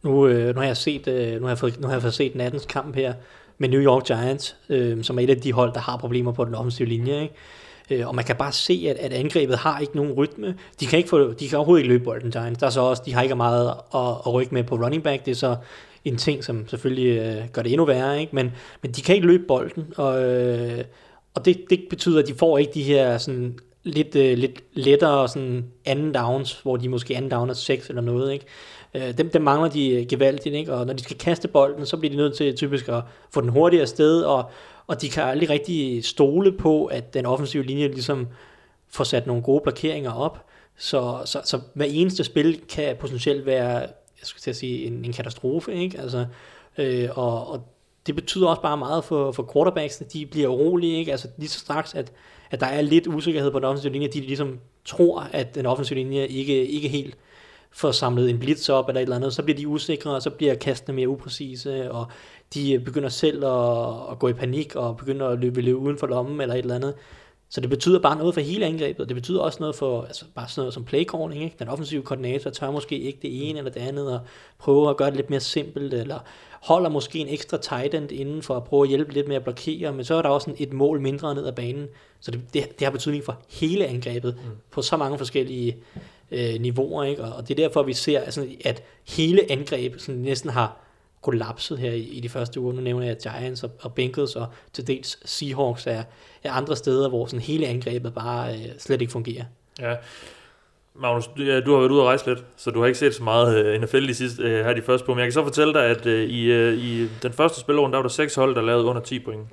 [0.03, 2.15] nu, øh, nu har jeg set, øh, nu har jeg fået, nu har jeg fået
[2.15, 3.15] set nattens kamp her
[3.59, 6.45] med New York Giants, øh, som er et af de hold, der har problemer på
[6.45, 7.35] den offensive linje, ikke?
[7.91, 10.55] Øh, og man kan bare se, at, at angrebet har ikke nogen rytme.
[10.81, 12.59] De kan, ikke få, de kan overhovedet ikke løbe bolden, Giants.
[12.59, 15.25] Der er så også, de har ikke meget at, at rykke med på running back.
[15.25, 15.57] Det er så
[16.05, 18.35] en ting, som selvfølgelig øh, gør det endnu værre, ikke?
[18.35, 20.85] Men, men de kan ikke løbe bolden, og, øh,
[21.35, 25.29] og det, det betyder, at de får ikke de her sådan, lidt, øh, lidt lettere
[25.29, 28.45] sådan anden downs, hvor de måske anden downer 6 eller noget, ikke?
[28.95, 30.75] Øh, dem, dem mangler de øh, gevaldigt, ikke?
[30.75, 33.49] og når de skal kaste bolden, så bliver de nødt til typisk at få den
[33.49, 34.51] hurtigere sted, og,
[34.87, 38.29] og de kan aldrig rigtig stole på, at den offensive linje ligesom
[38.89, 40.47] får sat nogle gode blokeringer op,
[40.77, 43.79] så, så, så hver eneste spil kan potentielt være,
[44.21, 46.01] jeg skulle til at sige, en, en katastrofe, ikke?
[46.01, 46.27] Altså,
[46.79, 47.63] øh, og, og
[48.07, 51.11] det betyder også bare meget for, for quarterbacks, at de bliver urolige, ikke?
[51.13, 52.13] Altså lige så straks, at,
[52.51, 55.99] at der er lidt usikkerhed på den offensive linje, de ligesom tror, at den offensive
[55.99, 57.17] linje ikke, ikke helt
[57.77, 60.31] får samlet en blitz op eller et eller andet, så bliver de usikre, og så
[60.31, 62.07] bliver kastene mere upræcise, og
[62.55, 66.07] de begynder selv at, at gå i panik, og begynder at løbe, løbe uden for
[66.07, 66.95] lommen eller et eller andet.
[67.49, 69.09] Så det betyder bare noget for hele angrebet.
[69.09, 71.45] Det betyder også noget for altså bare sådan noget som playcalling.
[71.45, 71.57] Ikke?
[71.59, 74.21] Den offensive koordinator tør måske ikke det ene eller det andet, og
[74.59, 76.19] prøver at gøre det lidt mere simpelt, eller
[76.63, 79.43] holder måske en ekstra tight end inden for at prøve at hjælpe lidt med at
[79.43, 81.87] blokere, men så er der også sådan et mål mindre ned ad banen.
[82.21, 84.51] Så det, det, det har betydning for hele angrebet mm.
[84.71, 85.77] på så mange forskellige
[86.31, 87.05] øh, niveauer.
[87.05, 87.25] Ikke?
[87.25, 90.77] Og, og det er derfor, vi ser, altså, at hele angrebet sådan næsten har
[91.23, 92.73] kollapset her i, i de første uger.
[92.73, 96.03] Nu nævner jeg Giants og, og Bengals og til dels Seahawks er,
[96.45, 99.45] er andre steder, hvor sådan hele angrebet bare øh, slet ikke fungerer.
[99.81, 99.95] Ja,
[100.95, 103.15] Magnus, du, ja, du har været ude og rejse lidt, så du har ikke set
[103.15, 105.43] så meget uh, NFL de sidste, uh, her de første på, men jeg kan så
[105.43, 108.55] fortælle dig, at uh, i, uh, i den første spilrunde, der var der seks hold,
[108.55, 109.49] der lavede under 10 point.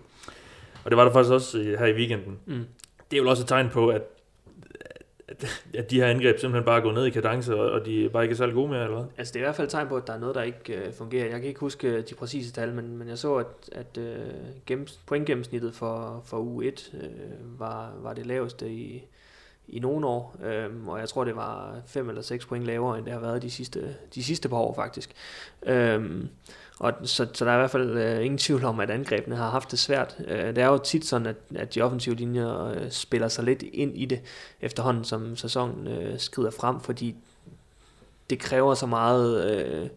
[0.84, 2.38] Og det var der faktisk også uh, her i weekenden.
[2.46, 2.66] Mm.
[3.12, 4.02] Det er jo også et tegn på, at,
[5.74, 8.38] at, de her angreb simpelthen bare går ned i kadence, og, de bare ikke er
[8.38, 9.06] særlig gode mere, eller hvad?
[9.18, 10.74] Altså det er i hvert fald et tegn på, at der er noget, der ikke
[10.74, 11.26] øh, fungerer.
[11.26, 14.18] Jeg kan ikke huske øh, de præcise tal, men, men jeg så, at, at øh,
[14.66, 19.04] gennems, pointgennemsnittet for, for U1 øh, var, var det laveste i,
[19.68, 23.06] i nogle år, øh, og jeg tror, det var 5 eller 6 point lavere, end
[23.06, 25.12] det har været de sidste, de sidste par år faktisk.
[25.66, 26.26] Øh,
[26.80, 29.50] og så, så der er i hvert fald øh, ingen tvivl om, at angrebene har
[29.50, 30.16] haft det svært.
[30.28, 33.64] Øh, det er jo tit sådan, at, at de offensive linjer øh, spiller sig lidt
[33.74, 34.22] ind i det,
[34.62, 37.16] efterhånden som sæsonen øh, skrider frem, fordi
[38.30, 39.52] det kræver så meget...
[39.52, 39.90] Øh,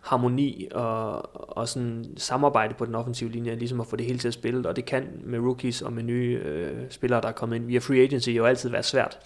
[0.00, 4.28] harmoni og, og sådan samarbejde på den offensive linje, ligesom at få det hele til
[4.28, 7.56] at spille, og det kan med rookies og med nye øh, spillere, der er kommet
[7.56, 9.18] ind via free agency, jo altid være svært.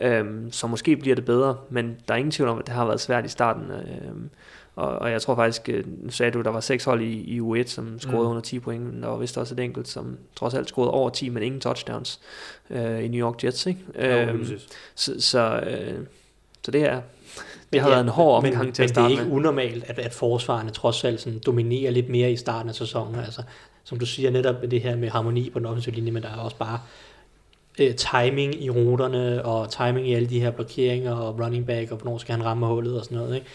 [0.00, 2.86] Øhm, så måske bliver det bedre, men der er ingen tvivl om, at det har
[2.86, 3.70] været svært i starten.
[3.70, 4.30] Øhm,
[4.76, 7.40] og, og jeg tror faktisk, øh, nu sagde du, der var seks hold i, i
[7.40, 8.30] U1, som scorede mm.
[8.30, 11.10] under 10 point, men der var vist også et enkelt, som trods alt scorede over
[11.10, 12.20] 10, men ingen touchdowns
[12.70, 13.66] øh, i New York Jets.
[13.66, 13.80] Ikke?
[13.94, 14.58] Øhm,
[14.94, 15.98] så, så, øh,
[16.62, 17.00] så det er
[17.72, 19.30] det har ja, været en hård omgang men, til at starte Men det er ikke
[19.30, 19.38] med.
[19.40, 23.14] unormalt, at, at forsvarerne trods alt sådan dominerer lidt mere i starten af sæsonen.
[23.14, 23.42] Altså,
[23.84, 26.36] som du siger netop det her med harmoni på den offensive linje, men der er
[26.36, 26.80] også bare
[27.78, 31.98] øh, timing i ruterne, og timing i alle de her blokeringer, og running back, og
[31.98, 33.34] hvornår skal han ramme hullet og sådan noget.
[33.34, 33.46] Ikke?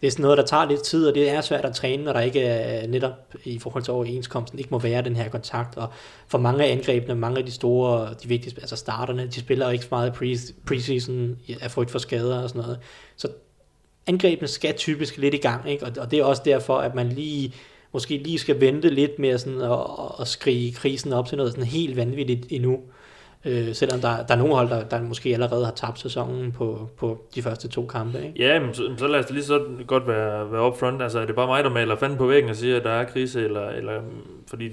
[0.00, 2.12] Det er sådan noget, der tager lidt tid, og det er svært at træne, når
[2.12, 3.12] der ikke er netop
[3.44, 5.76] i forhold til overenskomsten, ikke må være den her kontakt.
[5.76, 5.88] Og
[6.28, 9.84] for mange af angrebene, mange af de store, de vigtigste, altså starterne, de spiller ikke
[9.84, 10.12] så meget
[10.66, 12.78] preseason af frygt for skader og sådan noget.
[13.16, 13.28] Så
[14.06, 15.86] angrebene skal typisk lidt i gang, ikke?
[15.86, 17.54] Og, og det er også derfor, at man lige
[17.92, 19.78] måske lige skal vente lidt med sådan at,
[20.20, 22.80] at skrige krisen op til noget sådan helt vanvittigt endnu.
[23.44, 26.88] Øh, selvom der, der er nogle hold, der, der måske allerede har tabt sæsonen på,
[26.96, 28.18] på de første to kampe.
[28.26, 28.34] Ikke?
[28.38, 31.02] Ja, men så, så lad os lige så godt være, være upfront.
[31.02, 33.04] Altså, er det bare mig, der maler fanden på væggen og siger, at der er
[33.04, 33.44] krise?
[33.44, 34.00] Eller, eller,
[34.46, 34.70] fordi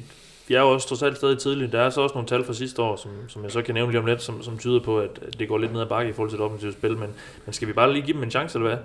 [0.48, 1.72] vi er jo også trods alt stadig tidligt.
[1.72, 3.92] Der er så også nogle tal fra sidste år, som, som jeg så kan nævne
[3.92, 6.14] lige om lidt, som, som tyder på, at det går lidt ned ad bakke i
[6.14, 6.98] forhold til det offensive spil.
[6.98, 7.10] Men,
[7.46, 8.78] men skal vi bare lige give dem en chance, eller hvad?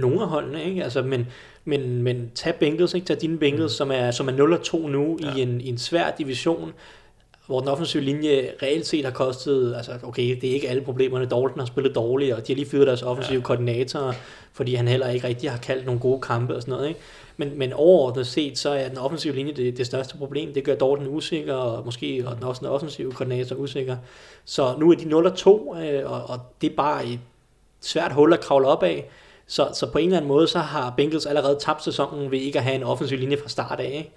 [0.00, 0.84] nogle af holdene, ikke?
[0.84, 1.26] Altså, men,
[1.64, 3.06] men, men tag Bengals, ikke?
[3.06, 3.76] Tag dine Bengals, mm.
[3.76, 5.34] som er, som er 0-2 nu ja.
[5.34, 6.72] i, en, i en svær division,
[7.46, 11.26] hvor den offensive linje reelt set har kostet, altså okay, det er ikke alle problemerne,
[11.26, 13.44] Dalton har spillet dårligt, og de har lige fyret deres offensive ja.
[13.44, 14.12] koordinatorer,
[14.52, 17.00] fordi han heller ikke rigtig har kaldt nogle gode kampe og sådan noget, ikke?
[17.36, 20.54] Men, men overordnet set, så er den offensive linje det, det største problem.
[20.54, 23.96] Det gør Dalton usikker, og måske og den også den offensive koordinator usikker.
[24.44, 27.20] Så nu er de 0-2, øh, og, og det er bare et
[27.80, 29.08] svært hul at kravle op af.
[29.46, 32.58] Så, så på en eller anden måde, så har Bengals allerede tabt sæsonen ved ikke
[32.58, 34.08] at have en offensiv linje fra start af.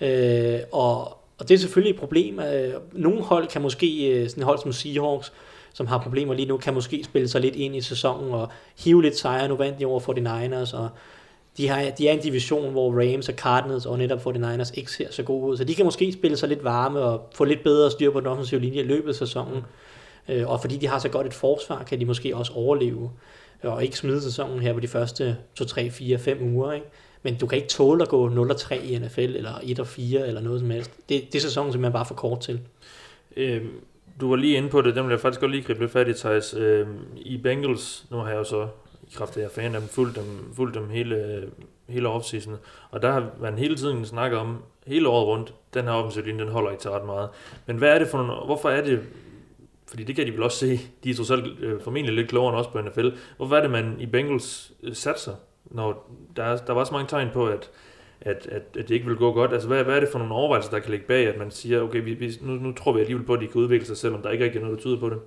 [0.00, 0.54] Ikke?
[0.54, 2.40] Øh, og, og det er selvfølgelig et problem.
[2.40, 5.32] Øh, nogle hold kan måske, øh, sådan et hold som Seahawks,
[5.72, 8.48] som har problemer lige nu, kan måske spille sig lidt ind i sæsonen og
[8.78, 9.48] hive lidt sejre.
[9.48, 10.88] Nu vandt de over 49ers, og
[11.56, 15.06] de, har, de er en division, hvor Rams og Cardinals og netop 49ers ikke ser
[15.10, 15.56] så gode ud.
[15.56, 18.26] Så de kan måske spille sig lidt varme og få lidt bedre styr på den
[18.26, 19.62] offensive linje i løbet af sæsonen.
[20.28, 23.10] Øh, og fordi de har så godt et forsvar, kan de måske også overleve
[23.62, 26.72] og ikke smide sæsonen her på de første 2, 3, 4, 5 uger.
[26.72, 26.86] Ikke?
[27.22, 30.70] Men du kan ikke tåle at gå 0-3 i NFL, eller 1-4, eller noget som
[30.70, 30.90] helst.
[31.08, 32.60] Det, det er sæsonen simpelthen bare for kort til.
[33.36, 33.68] Øhm,
[34.20, 36.08] du var lige inde på det, den vil jeg faktisk godt lige gribe lidt fat
[36.08, 36.54] i, Thijs.
[36.54, 38.68] Øhm, I Bengals, nu har jeg jo så
[39.02, 41.44] i kraft af, at jeg fan af dem, fulgt dem, fulgt dem hele,
[41.88, 42.56] hele offseason,
[42.90, 46.44] og der har man hele tiden snakket om, hele året rundt, den her offensiv linje,
[46.44, 47.28] den holder ikke til ret meget.
[47.66, 49.00] Men hvad er det for nogle, hvorfor er det,
[49.86, 52.48] fordi det kan de vel også se, de er trods alt øh, formentlig lidt klogere
[52.52, 53.08] end også på NFL.
[53.36, 57.08] Hvorfor er det, man i Bengals øh, satser, når der, er, der var så mange
[57.08, 57.70] tegn på, at,
[58.20, 59.52] at, at, at det ikke vil gå godt?
[59.52, 61.82] Altså, hvad, hvad er det for nogle overvejelser, der kan ligge bag, at man siger,
[61.82, 64.22] okay, vi, vi, nu, nu tror vi alligevel på, at de kan udvikle sig, selvom
[64.22, 65.18] der ikke rigtig er noget, der tyder på det?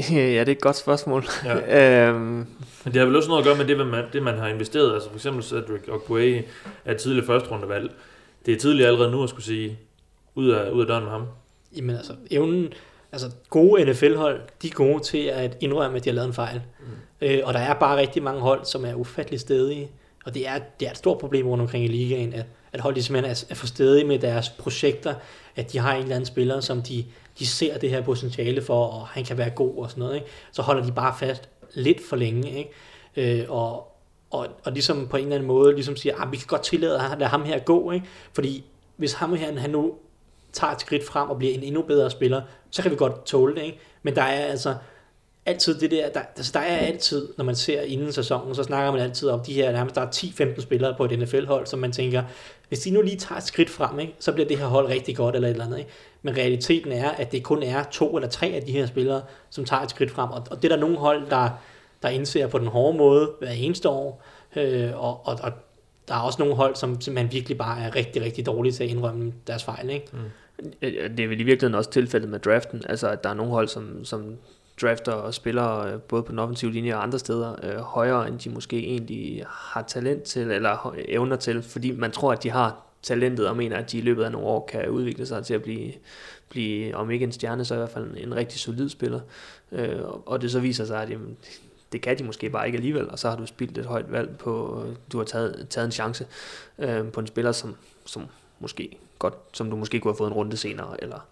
[0.10, 1.24] Ja, det er et godt spørgsmål.
[1.44, 2.08] Ja.
[2.08, 2.46] øhm.
[2.84, 4.94] Men det har vel også noget at gøre med det, man, det, man har investeret.
[4.94, 6.42] Altså for eksempel Cedric Ogbuey
[6.84, 7.90] er et tidligt første rundevalg.
[8.46, 9.78] Det er tidligt allerede nu at skulle sige,
[10.34, 11.26] ud af, ud af døren med ham.
[11.76, 12.72] Jamen altså, evnen,
[13.12, 16.62] altså gode NFL-hold, de er gode til at indrømme, at de har lavet en fejl.
[16.80, 16.86] Mm.
[17.26, 19.90] Øh, og der er bare rigtig mange hold, som er ufattelig stedige.
[20.24, 23.04] Og det er, det er et stort problem rundt omkring i ligaen, at, at holdet
[23.04, 25.14] simpelthen er, er for stedige med deres projekter,
[25.56, 27.04] at de har en eller anden spiller, som de,
[27.38, 30.26] de ser det her potentiale for, og han kan være god og sådan noget, ikke?
[30.52, 32.70] så holder de bare fast lidt for længe, ikke?
[33.40, 33.96] Øh, og,
[34.30, 36.62] og, og ligesom på en eller anden måde ligesom siger, at ah, vi kan godt
[36.62, 38.06] tillade at lade ham her gå, ikke?
[38.32, 38.64] fordi
[38.96, 39.94] hvis ham her han nu
[40.52, 43.54] tager et skridt frem og bliver en endnu bedre spiller, så kan vi godt tåle
[43.54, 43.78] det, ikke?
[44.02, 44.74] men der er altså
[45.46, 48.92] altid det der, der, altså der er altid, når man ser inden sæsonen, så snakker
[48.92, 51.92] man altid om de her, nærmest der er 10-15 spillere på et NFL-hold, som man
[51.92, 52.22] tænker,
[52.68, 55.16] hvis de nu lige tager et skridt frem, ikke, så bliver det her hold rigtig
[55.16, 55.78] godt eller et eller andet.
[55.78, 55.90] Ikke?
[56.22, 59.64] Men realiteten er, at det kun er to eller tre af de her spillere, som
[59.64, 60.30] tager et skridt frem.
[60.30, 61.48] Og, og det er der nogle hold, der,
[62.02, 64.22] der indser på den hårde måde hver eneste år.
[64.56, 65.52] Øh, og, og, og
[66.10, 68.90] der er også nogle hold, som simpelthen virkelig bare er rigtig, rigtig dårlige til at
[68.90, 69.90] indrømme deres fejl.
[69.90, 70.06] Ikke?
[70.12, 70.18] Mm.
[70.80, 72.82] Det er vel i virkeligheden også tilfældet med draften.
[72.88, 74.36] Altså, at der er nogle hold, som, som
[74.82, 78.38] drafter og spiller øh, både på den offensive linje og andre steder øh, højere, end
[78.38, 82.86] de måske egentlig har talent til, eller evner til, fordi man tror, at de har
[83.02, 85.62] talentet, og mener, at de i løbet af nogle år kan udvikle sig til at
[85.62, 85.92] blive,
[86.48, 89.20] blive om ikke en stjerne, så i hvert fald en, en rigtig solid spiller.
[89.72, 91.36] Øh, og det så viser sig, at jamen,
[91.92, 94.38] det kan de måske bare ikke alligevel, og så har du spildt et højt valg
[94.38, 96.26] på, du har taget, taget en chance
[96.78, 97.76] øh, på en spiller, som,
[98.06, 98.26] som
[98.60, 101.26] måske godt, som du måske kunne have fået en runde senere, eller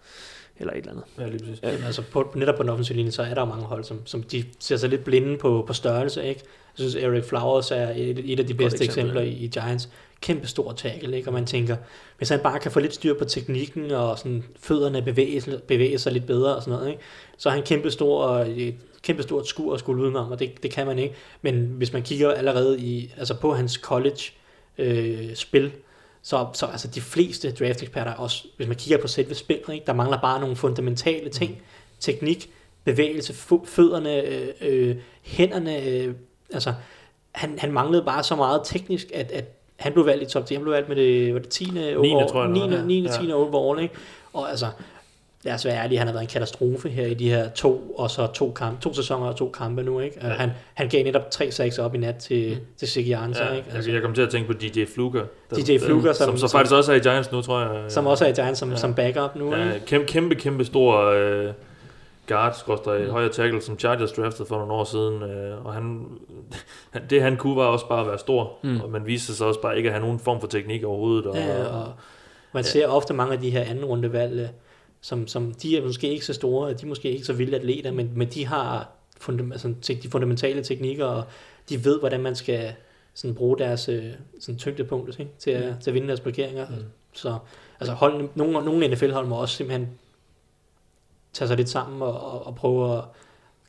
[0.59, 1.03] eller et eller andet.
[1.19, 1.63] Ja, lige præcis.
[1.63, 4.23] Ja, altså på, netop på den offensive linje, så er der mange hold, som, som
[4.23, 6.41] de ser sig lidt blinde på, på størrelse, ikke?
[6.77, 9.89] Jeg synes, Eric Flowers er et, et af de bedste eksempler i, i Giants.
[10.21, 11.29] Kæmpe stor tackle, ikke?
[11.29, 11.75] Og man tænker,
[12.17, 16.13] hvis han bare kan få lidt styr på teknikken, og sådan fødderne bevæge, bevæge sig
[16.13, 17.01] lidt bedre og sådan noget, ikke?
[17.37, 20.63] Så er han kæmpe stor, og et kæmpe stort skur at skulle udenom, og det,
[20.63, 21.15] det kan man ikke.
[21.41, 24.21] Men hvis man kigger allerede i, altså på hans college
[24.77, 25.71] øh, spil,
[26.21, 29.93] så, så altså de fleste draft-eksperter, også hvis man kigger på selve spillet, ikke, der
[29.93, 31.51] mangler bare nogle fundamentale ting.
[31.51, 31.57] Mm.
[31.99, 32.49] Teknik,
[32.83, 33.33] bevægelse,
[33.65, 35.83] fødderne, øh, øh, hænderne.
[35.85, 36.13] Øh,
[36.53, 36.73] altså,
[37.31, 40.53] han, han manglede bare så meget teknisk, at, at han blev valgt i top 10.
[40.53, 41.65] Han blev valgt med det, var det 10.
[41.65, 41.95] 9.
[41.95, 43.01] Overall, tror jeg, 9.
[43.01, 43.07] 9.
[43.21, 43.31] 10.
[43.31, 43.95] overall, ikke?
[44.33, 44.67] Og altså,
[45.43, 48.11] lad os være ærlige, han har været en katastrofe her i de her to, og
[48.11, 49.99] så to, kampe, to sæsoner og to kampe nu.
[49.99, 50.19] Ikke?
[50.21, 50.27] Ja.
[50.27, 52.65] Han, han gav netop 3-6 op i nat til, mm.
[52.77, 53.45] til Siggy Arnson.
[53.45, 53.71] Ja, ikke?
[53.75, 55.23] Altså, jeg kom til at tænke på DJ Fluger.
[55.49, 57.91] Der, DJ Fluger, som, som, som, faktisk også er i Giants nu, tror jeg.
[57.91, 58.75] Som også er i Giants som, ja.
[58.75, 59.55] som backup nu.
[59.55, 59.85] Ja, ikke?
[59.85, 61.53] kæmpe, kæmpe, kæmpe stor øh,
[62.27, 63.11] guard, skorstræk, mm.
[63.11, 65.23] højre tackle, som Chargers draftede for nogle år siden.
[65.23, 66.05] Øh, og han,
[67.09, 68.57] det han kunne var også bare at være stor.
[68.63, 68.81] Mm.
[68.81, 71.25] Og man viste sig også bare ikke at have nogen form for teknik overhovedet.
[71.25, 71.93] Og, ja, og,
[72.53, 74.47] man ser ofte mange af de her anden runde valg, øh,
[75.01, 77.91] som, som de er måske ikke så store, de er måske ikke så vilde atleter,
[77.91, 81.23] men, men de har fundam, altså, de fundamentale teknikker, og
[81.69, 82.73] de ved, hvordan man skal
[83.13, 84.05] sådan, bruge deres øh,
[84.39, 85.31] sådan, tyngdepunkt ikke?
[85.39, 85.81] Til, at, mm.
[85.81, 86.67] til at vinde deres blokeringer.
[86.69, 86.75] Mm.
[87.13, 87.37] Så
[87.79, 89.89] altså, hold, nogle, nogle NFL-hold må også simpelthen
[91.33, 93.03] tage sig lidt sammen og, og, og prøve at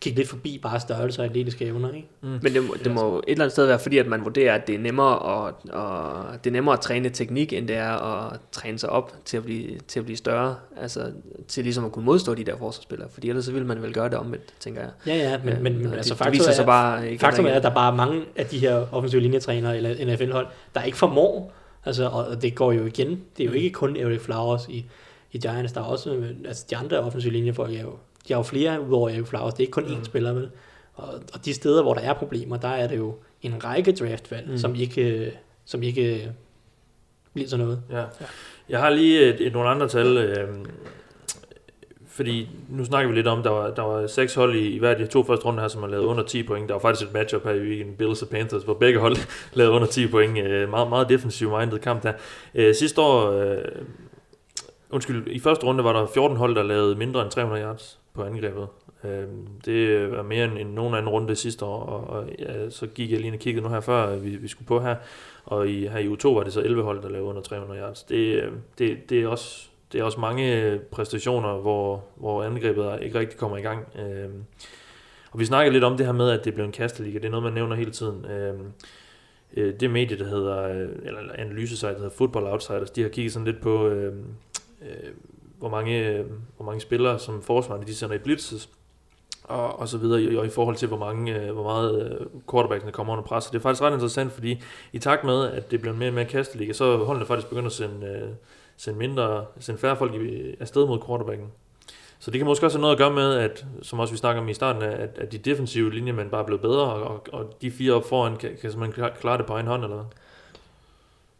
[0.00, 1.92] kigge lidt forbi bare størrelse og atletiske evner.
[1.92, 2.08] Ikke?
[2.20, 2.28] Mm.
[2.42, 4.66] Men det må, det må et eller andet sted være, fordi at man vurderer, at
[4.66, 8.40] det er nemmere at, og det er nemmere at træne teknik, end det er at
[8.52, 10.56] træne sig op til at blive, til at blive større.
[10.76, 11.12] Altså
[11.48, 13.08] til ligesom at kunne modstå de der forsvarsspillere.
[13.10, 14.90] Fordi ellers så vil man vel gøre det omvendt, tænker jeg.
[15.06, 17.74] Ja, ja, men, men, men altså, faktum, er, bare, ikke, faktum er, at der er
[17.74, 21.52] bare mange af de her offensive linjetrænere eller NFL-hold, der ikke formår.
[21.84, 23.22] Altså, og det går jo igen.
[23.36, 24.86] Det er jo ikke kun Eric Flowers i,
[25.32, 25.72] i Giants.
[25.72, 27.92] Der er også altså, de andre offensive linjefolk er jo
[28.28, 29.54] de har jo flere udover Erik Flowers.
[29.54, 30.00] Det er ikke kun mm.
[30.00, 30.50] én spiller, vel?
[30.94, 34.50] Og, og de steder, hvor der er problemer, der er det jo en række draftvalg,
[34.50, 34.59] mm.
[34.59, 35.33] som ikke,
[35.64, 36.33] som ikke
[37.33, 37.83] bliver sådan noget.
[37.90, 38.04] Ja.
[38.68, 40.16] Jeg har lige et, et, nogle andre tal.
[40.16, 40.48] Øh,
[42.06, 44.90] fordi nu snakker vi lidt om, der var, der var seks hold i, i hver
[44.90, 46.68] af de to første runder her, som har lavet under 10 point.
[46.68, 49.16] Der var faktisk et matchup her i weekenden, Bills og Panthers, hvor begge hold
[49.59, 50.38] lavede under 10 point.
[50.38, 52.12] Øh, meget, meget defensiv minded kamp der.
[52.54, 53.59] Øh, sidste år, øh,
[54.90, 58.23] undskyld, i første runde var der 14 hold, der lavede mindre end 300 yards på
[58.23, 58.68] angrebet.
[59.05, 59.25] Øh,
[59.64, 63.12] det var mere end, end nogen anden runde sidste år, og, og ja, så gik
[63.12, 64.96] jeg lige og kiggede nu her før, vi, vi skulle på her,
[65.44, 68.03] og i, her i U2 var det så 11 hold, der lavede under 300 yards.
[68.03, 72.99] Det, øhm, det, det, er også, det er også mange øh, præstationer, hvor, hvor angrebet
[73.03, 73.87] ikke rigtig kommer i gang.
[73.99, 74.29] Øh,
[75.31, 77.18] og vi snakker lidt om det her med, at det blev en kasteliga.
[77.18, 78.25] Det er noget, man nævner hele tiden.
[78.25, 78.73] Øhm,
[79.57, 83.33] øh, det medie, der hedder, øh, eller analysesite, der hedder Football Outsiders, de har kigget
[83.33, 84.14] sådan lidt på, øh,
[84.83, 85.11] øh,
[85.61, 88.68] hvor mange, øh, hvor mange spillere, som forsvarerne de sender i blitzes,
[89.44, 92.92] og, og så videre, og i forhold til, hvor, mange, øh, hvor meget øh, quarterbacksene
[92.92, 93.46] kommer under pres.
[93.46, 96.14] Og det er faktisk ret interessant, fordi i takt med, at det bliver mere og
[96.14, 98.29] mere kasteliga, så holdene faktisk begynder at sende, øh,
[98.77, 100.12] sende, mindre, sende færre folk
[100.61, 101.46] afsted mod quarterbacken.
[102.18, 104.42] Så det kan måske også have noget at gøre med, at, som også vi snakker
[104.42, 107.70] om i starten, at, at de defensive linjemænd bare er blevet bedre, og, og de
[107.70, 110.05] fire op foran kan, kan man klare det på en hånd, eller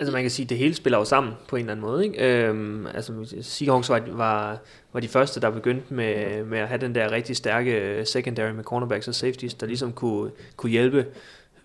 [0.01, 2.05] Altså man kan sige, at det hele spiller jo sammen på en eller anden måde.
[2.05, 2.45] Ikke?
[2.45, 4.59] Øhm, altså Seahawks var, var,
[4.93, 8.51] var de første, der begyndte med, med at have den der rigtig stærke øh, secondary
[8.51, 11.07] med cornerbacks og safeties, der ligesom kunne, kunne hjælpe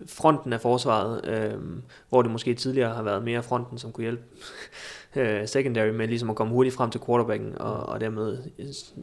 [0.06, 4.22] fronten af forsvaret, øhm, hvor det måske tidligere har været mere fronten, som kunne hjælpe
[5.16, 8.38] øh, secondary med ligesom at komme hurtigt frem til quarterbacken, og, og dermed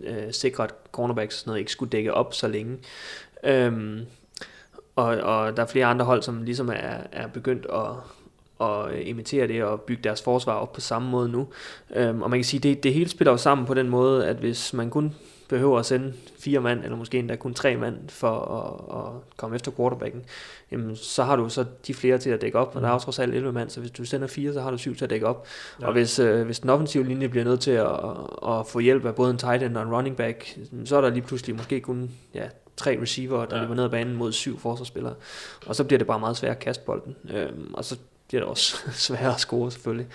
[0.03, 2.77] øh, sikre, at cornerbacks sådan noget ikke skulle dække op så længe.
[3.43, 3.99] Øhm,
[4.95, 7.95] og, og der er flere andre hold, som ligesom er, er begyndt at,
[8.63, 11.47] at imitere det og bygge deres forsvar op på samme måde nu.
[11.95, 14.35] Øhm, og man kan sige, det, det hele spiller jo sammen på den måde, at
[14.35, 15.13] hvis man kun
[15.49, 19.55] behøver at sende fire mand, eller måske endda kun tre mand, for at, at komme
[19.55, 20.23] efter quarterbacken,
[20.71, 22.99] jamen, så har du så de flere til at dække op, og der er jo
[22.99, 25.09] trods alt 11 mand, så hvis du sender fire, så har du syv til at
[25.09, 25.47] dække op.
[25.81, 25.87] Ja.
[25.87, 27.87] Og hvis, øh, hvis den offensive linje bliver nødt til at,
[28.47, 31.09] at få hjælp af både en tight end og en running back, så er der
[31.09, 32.47] lige pludselig måske kun ja,
[32.77, 33.61] tre receiver, der ja.
[33.61, 35.13] løber ned ad banen mod syv forsvarsspillere.
[35.65, 37.15] Og så bliver det bare meget svært at kaste bolden.
[37.33, 37.97] Øhm, og så
[38.33, 40.07] bliver det også sværere at score selvfølgelig.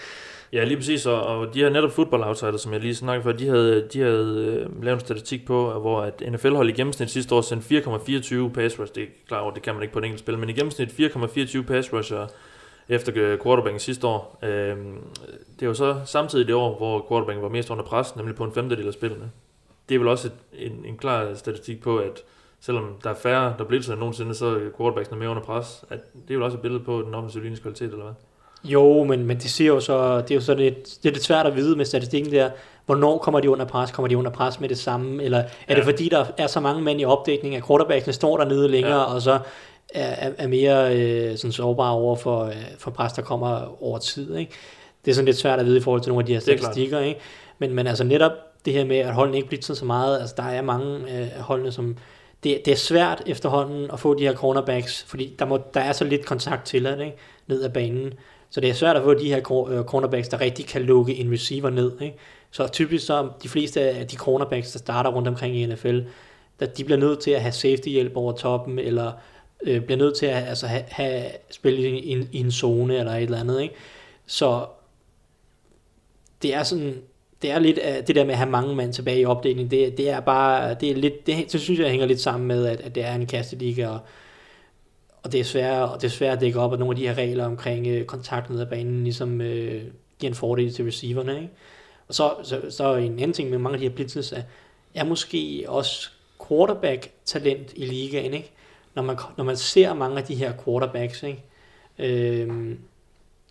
[0.53, 3.33] Ja, lige præcis, og, og de her netop football outsiders, som jeg lige snakkede for,
[3.33, 7.35] de havde, de havde øh, lavet en statistik på, hvor at NFL-hold i gennemsnit sidste
[7.35, 10.05] år sendte 4,24 pass rush, det er klart, over, det kan man ikke på et
[10.05, 12.29] enkelt spil, men i gennemsnit 4,24 pass rusher øh,
[12.89, 14.39] efter øh, quarterbacken sidste år.
[14.43, 14.77] Øh,
[15.55, 18.45] det er jo så samtidig det år, hvor quarterbacken var mest under pres, nemlig på
[18.45, 19.31] en femtedel af spillene.
[19.89, 22.23] Det er vel også et, en, en klar statistik på, at
[22.61, 25.85] selvom der er færre, der blitzer end nogensinde, så er quarterbacken mere under pres.
[25.91, 28.15] At det er jo også et billede på den offensive linjes kvalitet, eller hvad?
[28.65, 31.25] Jo, men, men det, siger jo så, det er jo så lidt, det er lidt
[31.25, 32.51] svært at vide med statistikken der,
[32.87, 33.91] hvornår kommer de under pres?
[33.91, 35.23] Kommer de under pres med det samme?
[35.23, 35.75] Eller er ja.
[35.75, 39.15] det fordi, der er så mange mænd i opdækning, at quarterbacken står dernede længere, ja.
[39.15, 39.39] og så
[39.95, 44.37] er, er mere øh, sådan sårbare over for, øh, for pres, der kommer over tid.
[44.37, 44.53] Ikke?
[45.05, 47.01] Det er sådan lidt svært at vide i forhold til nogle af de her statistikker.
[47.01, 47.21] Ikke?
[47.59, 48.33] Men, men altså netop
[48.65, 51.73] det her med, at holdene ikke bliver så meget, altså der er mange øh, holdene,
[51.73, 51.97] som
[52.45, 55.93] det, det er svært efterhånden at få de her cornerbacks, fordi der, må, der er
[55.93, 57.17] så lidt kontakt til det, ikke?
[57.47, 58.13] ned ad banen.
[58.51, 61.33] Så det er svært at få de her øh, cornerbacks, der rigtig kan lukke en
[61.33, 62.01] receiver ned.
[62.01, 62.17] Ikke?
[62.51, 66.01] Så typisk så de fleste af de cornerbacks, der starter rundt omkring i NFL,
[66.61, 69.13] der, de bliver nødt til at have safety hjælp over toppen, eller
[69.63, 73.13] øh, bliver nødt til at altså, have, have spille i, en, i en zone eller
[73.13, 73.63] et eller andet.
[73.63, 73.75] Ikke?
[74.27, 74.67] Så
[76.43, 77.03] det er sådan,
[77.43, 79.97] det er lidt øh, det der med at have mange mand tilbage i opdelingen, det,
[79.97, 82.81] det er bare, det er lidt, det, det synes jeg hænger lidt sammen med, at,
[82.81, 83.99] at det er en kasteliga, og,
[85.23, 87.09] og det er svært, og det er svært at dække op, at nogle af de
[87.09, 89.83] her regler omkring øh, kontakt ned ad banen, ligesom øh,
[90.19, 91.51] giver en fordel til receiverne, ikke?
[92.09, 94.43] Og så, så, så en anden ting med mange af de her blitzes, er,
[94.95, 96.11] er måske også
[96.49, 98.51] quarterback-talent i ligaen, ikke?
[98.95, 101.45] Når man, når man ser mange af de her quarterbacks, ikke?
[101.99, 102.79] Øhm,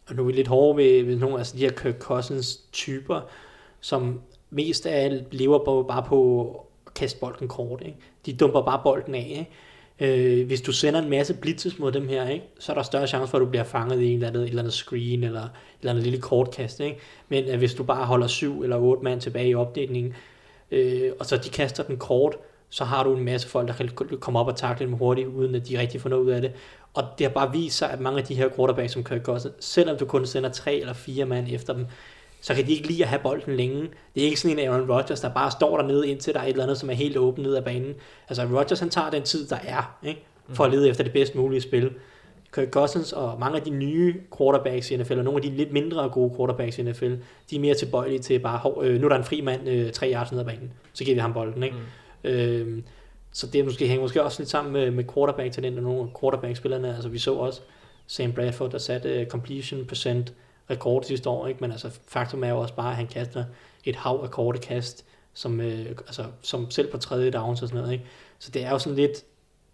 [0.08, 2.58] og nu er vi lidt hårde ved, ved nogle af altså de her Kirk Cousins
[2.72, 3.22] typer,
[3.82, 6.42] som mest af alt lever på, bare på
[6.88, 7.82] at kaste bolden kort.
[7.86, 7.98] Ikke?
[8.26, 9.28] De dumper bare bolden af.
[9.30, 9.50] Ikke?
[10.00, 12.46] Øh, hvis du sender en masse blitzes mod dem her, ikke?
[12.60, 14.50] så er der større chance for, at du bliver fanget i en eller andet, et
[14.50, 15.50] eller andet screen, eller et
[15.82, 16.80] eller andet lille kortkast.
[16.80, 16.98] Ikke?
[17.30, 20.14] Men at hvis du bare holder syv eller otte mand tilbage i opdelingen,
[20.72, 22.38] øh, og så de kaster den kort,
[22.70, 25.56] så har du en masse folk, der kan komme op og takle dem hurtigt, uden
[25.56, 26.52] at de rigtig får noget ud af det.
[26.94, 29.56] Og det har bare vist sig, at mange af de her quarterbacks, som Kirk Cousins,
[29.60, 31.86] selvom du kun sender tre eller fire mand efter dem,
[32.42, 33.82] så kan de ikke lide at have bolden længe.
[34.16, 36.50] Det er ikke sådan en Aaron Rodgers, der bare står dernede, indtil der er et
[36.50, 37.94] eller andet, som er helt åbent ned ad banen.
[38.30, 40.24] Altså Rodgers, han tager den tid, der er, ikke?
[40.54, 41.92] for at lede efter det bedst mulige spil.
[42.56, 45.72] Kirk Cousins og mange af de nye quarterbacks i NFL, og nogle af de lidt
[45.72, 47.14] mindre gode quarterbacks i NFL,
[47.50, 50.12] de er mere tilbøjelige til bare, øh, nu er der en fri mand øh, tre
[50.14, 51.64] yards ned ad banen, så giver vi ham bolden.
[51.64, 51.76] Ikke?
[52.24, 52.30] Mm.
[52.30, 52.84] Øh,
[53.32, 56.96] så det måske, hænger måske også lidt sammen med, med quarterback-talent og nogle af quarterback-spillerne.
[56.96, 57.62] Altså vi så også
[58.08, 60.34] Sam Bradford, der satte uh, completion percent
[60.70, 61.60] rekord sidste år, ikke?
[61.62, 63.46] men altså faktum er jo også bare, at han kaster
[63.86, 67.82] et hav af korte kast, som, øh, altså, som selv på tredje downs og sådan
[67.82, 67.94] noget.
[67.94, 68.06] Ikke?
[68.40, 69.24] Så det er jo sådan lidt,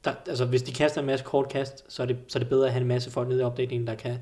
[0.06, 2.50] der, altså hvis de kaster en masse kort kast, så er, det, så er det
[2.50, 4.18] bedre at have en masse folk nede i opdelingen, der kan,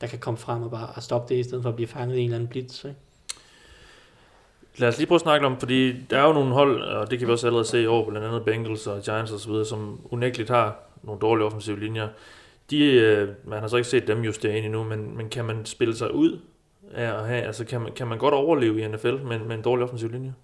[0.00, 2.20] der kan komme frem og bare stoppe det, i stedet for at blive fanget i
[2.20, 2.84] en eller anden blitz.
[2.84, 2.96] Ikke?
[4.76, 7.18] Lad os lige prøve at snakke om, fordi der er jo nogle hold, og det
[7.18, 10.50] kan vi også allerede se i år, blandt andet Bengals og Giants osv., som unægteligt
[10.50, 12.08] har nogle dårlige offensive linjer
[12.72, 15.66] de, øh, man har så ikke set dem justere ind endnu, men, men kan man
[15.66, 16.38] spille sig ud
[16.94, 19.62] af at have, altså kan man, kan man godt overleve i NFL med, med en
[19.62, 20.34] dårlig offensiv linje?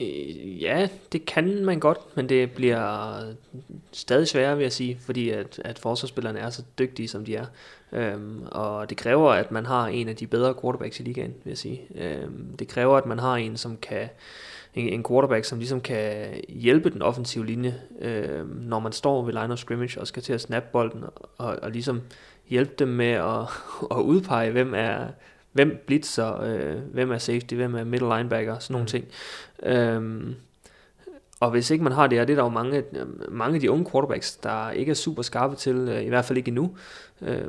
[0.00, 3.20] Øh, ja, det kan man godt, men det bliver
[3.92, 7.46] stadig sværere, vil jeg sige, fordi at, at forsvarsspillerne er så dygtige, som de er.
[7.92, 11.50] Øhm, og det kræver, at man har en af de bedre quarterbacks i ligaen, vil
[11.50, 11.82] jeg sige.
[11.94, 14.08] Øhm, det kræver, at man har en, som kan
[14.74, 19.32] en, en quarterback, som ligesom kan hjælpe den offensive linje, øh, når man står ved
[19.32, 21.04] line of scrimmage og skal til at snappe bolden,
[21.38, 22.00] og, og ligesom
[22.48, 23.40] hjælpe dem med at,
[23.96, 25.06] at udpege, hvem er
[25.52, 28.86] hvem blitzer, øh, hvem er safety, hvem er middle linebacker, sådan nogle mm.
[28.86, 29.04] ting.
[29.62, 30.34] Øhm,
[31.42, 32.84] og hvis ikke man har det, og det er der jo mange,
[33.28, 36.38] mange af de unge quarterbacks, der ikke er super skarpe til, øh, i hvert fald
[36.38, 36.76] ikke endnu,
[37.22, 37.44] øh,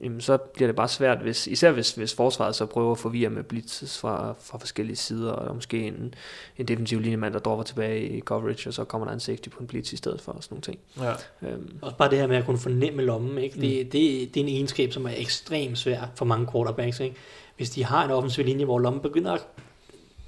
[0.00, 3.30] jamen så bliver det bare svært, hvis, især hvis, hvis forsvaret så prøver at forvirre
[3.30, 6.14] med blitz fra, fra forskellige sider, og måske en,
[6.58, 9.60] en defensiv linjemand, der dropper tilbage i coverage, og så kommer der en safety på
[9.60, 10.78] en blitz i stedet for, og sådan nogle ting.
[11.00, 11.48] Ja.
[11.48, 11.78] Øhm.
[11.82, 13.60] Også bare det her med at kunne fornemme lommen, ikke?
[13.60, 13.90] Det, mm.
[13.90, 17.00] det, det er en egenskab, som er ekstremt svær for mange quarterbacks.
[17.00, 17.16] Ikke?
[17.56, 19.46] Hvis de har en offensiv linje, hvor lommen begynder at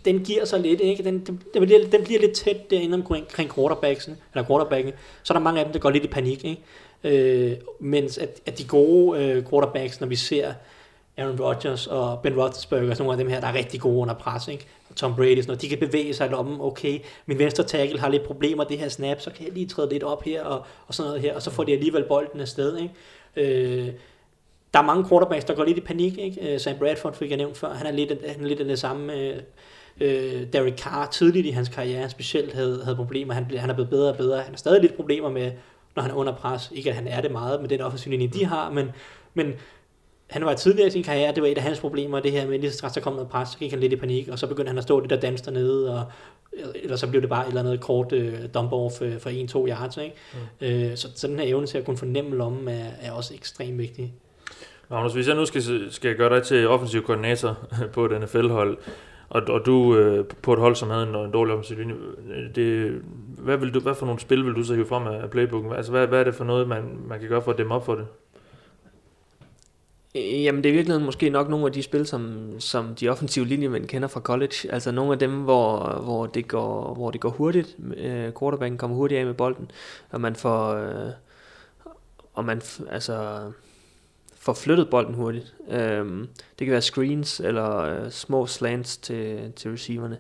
[0.09, 1.04] den giver sig lidt, ikke?
[1.04, 4.92] Den, den, den, bliver, den bliver lidt tæt derinde omkring quarterbacksene, eller quarterbacken,
[5.22, 6.62] så er der mange af dem, der går lidt i panik, ikke?
[7.04, 10.52] Øh, mens at, at de gode øh, quarterbacks, når vi ser
[11.16, 14.14] Aaron Rodgers og Ben Roethlisberger, og nogle af dem her, der er rigtig gode under
[14.14, 14.66] pres, ikke?
[14.90, 18.00] Og Tom Brady, sådan noget, de kan bevæge sig i lommen, okay, min venstre tackle
[18.00, 20.64] har lidt problemer det her snap, så kan jeg lige træde lidt op her, og,
[20.86, 22.94] og sådan noget her, og så får de alligevel bolden afsted, ikke?
[23.36, 23.92] Øh,
[24.74, 26.54] der er mange quarterbacks, der går lidt i panik, ikke?
[26.54, 28.78] Øh, Sam Bradford fik jeg nævnt før, han er lidt, han er lidt af det
[28.78, 29.36] samme, øh,
[30.01, 33.34] øh, Derek Carr tidligt i hans karriere specielt havde, havde problemer.
[33.34, 34.40] Han, han er blevet bedre og bedre.
[34.40, 35.53] Han har stadig lidt problemer med,
[35.96, 36.70] når han er under pres.
[36.74, 38.90] Ikke at han er det meget med den offensiv linje, de har, men,
[39.34, 39.55] men
[40.30, 42.59] han var tidligere i sin karriere, det var et af hans problemer, det her med,
[42.59, 44.46] lige så straks der kom noget pres, så gik han lidt i panik, og så
[44.46, 46.05] begyndte han at stå lidt og danse dernede, og,
[46.74, 48.20] eller så blev det bare et eller andet kort uh,
[48.55, 49.96] dump-off uh, for 1-2 yards.
[49.96, 50.14] Ikke?
[50.61, 50.66] Mm.
[50.66, 53.78] Uh, så, så den her evne til at kunne fornemme lommen er, er også ekstremt
[53.78, 54.14] vigtig.
[54.90, 58.78] Magnus, hvis jeg nu skal, skal gøre dig til offensiv koordinator på et NFL-hold,
[59.28, 61.94] og, og du øh, på et hold, som havde en, en dårlig offensiv linje,
[62.30, 63.02] øh, det,
[63.38, 65.72] hvad, vil du, hvad for nogle spil vil du så hive frem af playbooken?
[65.72, 67.86] Altså, hvad, hvad er det for noget, man, man kan gøre for at dæmme op
[67.86, 68.06] for det?
[70.16, 73.46] Øh, jamen det er virkelig måske nok nogle af de spil, som, som de offensive
[73.46, 74.72] linjemænd kender fra college.
[74.72, 77.76] Altså nogle af dem, hvor, hvor, det, går, hvor det går hurtigt.
[77.96, 79.70] Øh, quarterbacken kommer hurtigt af med bolden,
[80.10, 80.74] og man får...
[80.74, 81.10] Øh,
[82.34, 83.40] og man, altså,
[84.39, 85.55] får flyttet bolden hurtigt.
[85.70, 86.28] Øhm,
[86.59, 90.18] det kan være screens eller øh, små slants til, til receiverne.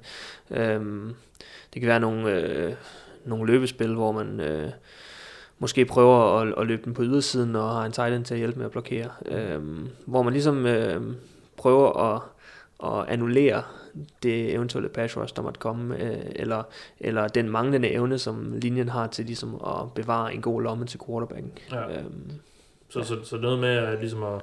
[0.50, 1.14] Øhm,
[1.74, 2.74] det kan være nogle, øh,
[3.24, 4.70] nogle løbespil, hvor man øh,
[5.58, 8.38] måske prøver at, at løbe den på ydersiden og har en tight end til at
[8.38, 9.10] hjælpe med at blokere.
[9.26, 11.02] Øhm, hvor man ligesom øh,
[11.56, 12.22] prøver at,
[12.84, 13.62] at annullere
[14.22, 16.62] det eventuelle pass rush, der måtte komme, øh, eller,
[17.00, 21.00] eller den manglende evne, som linjen har til ligesom at bevare en god lomme til
[21.06, 21.52] quarterbacken.
[21.72, 21.98] Ja.
[21.98, 22.30] Øhm,
[23.04, 23.20] så, ja.
[23.22, 24.40] så, så noget med at, ligesom at,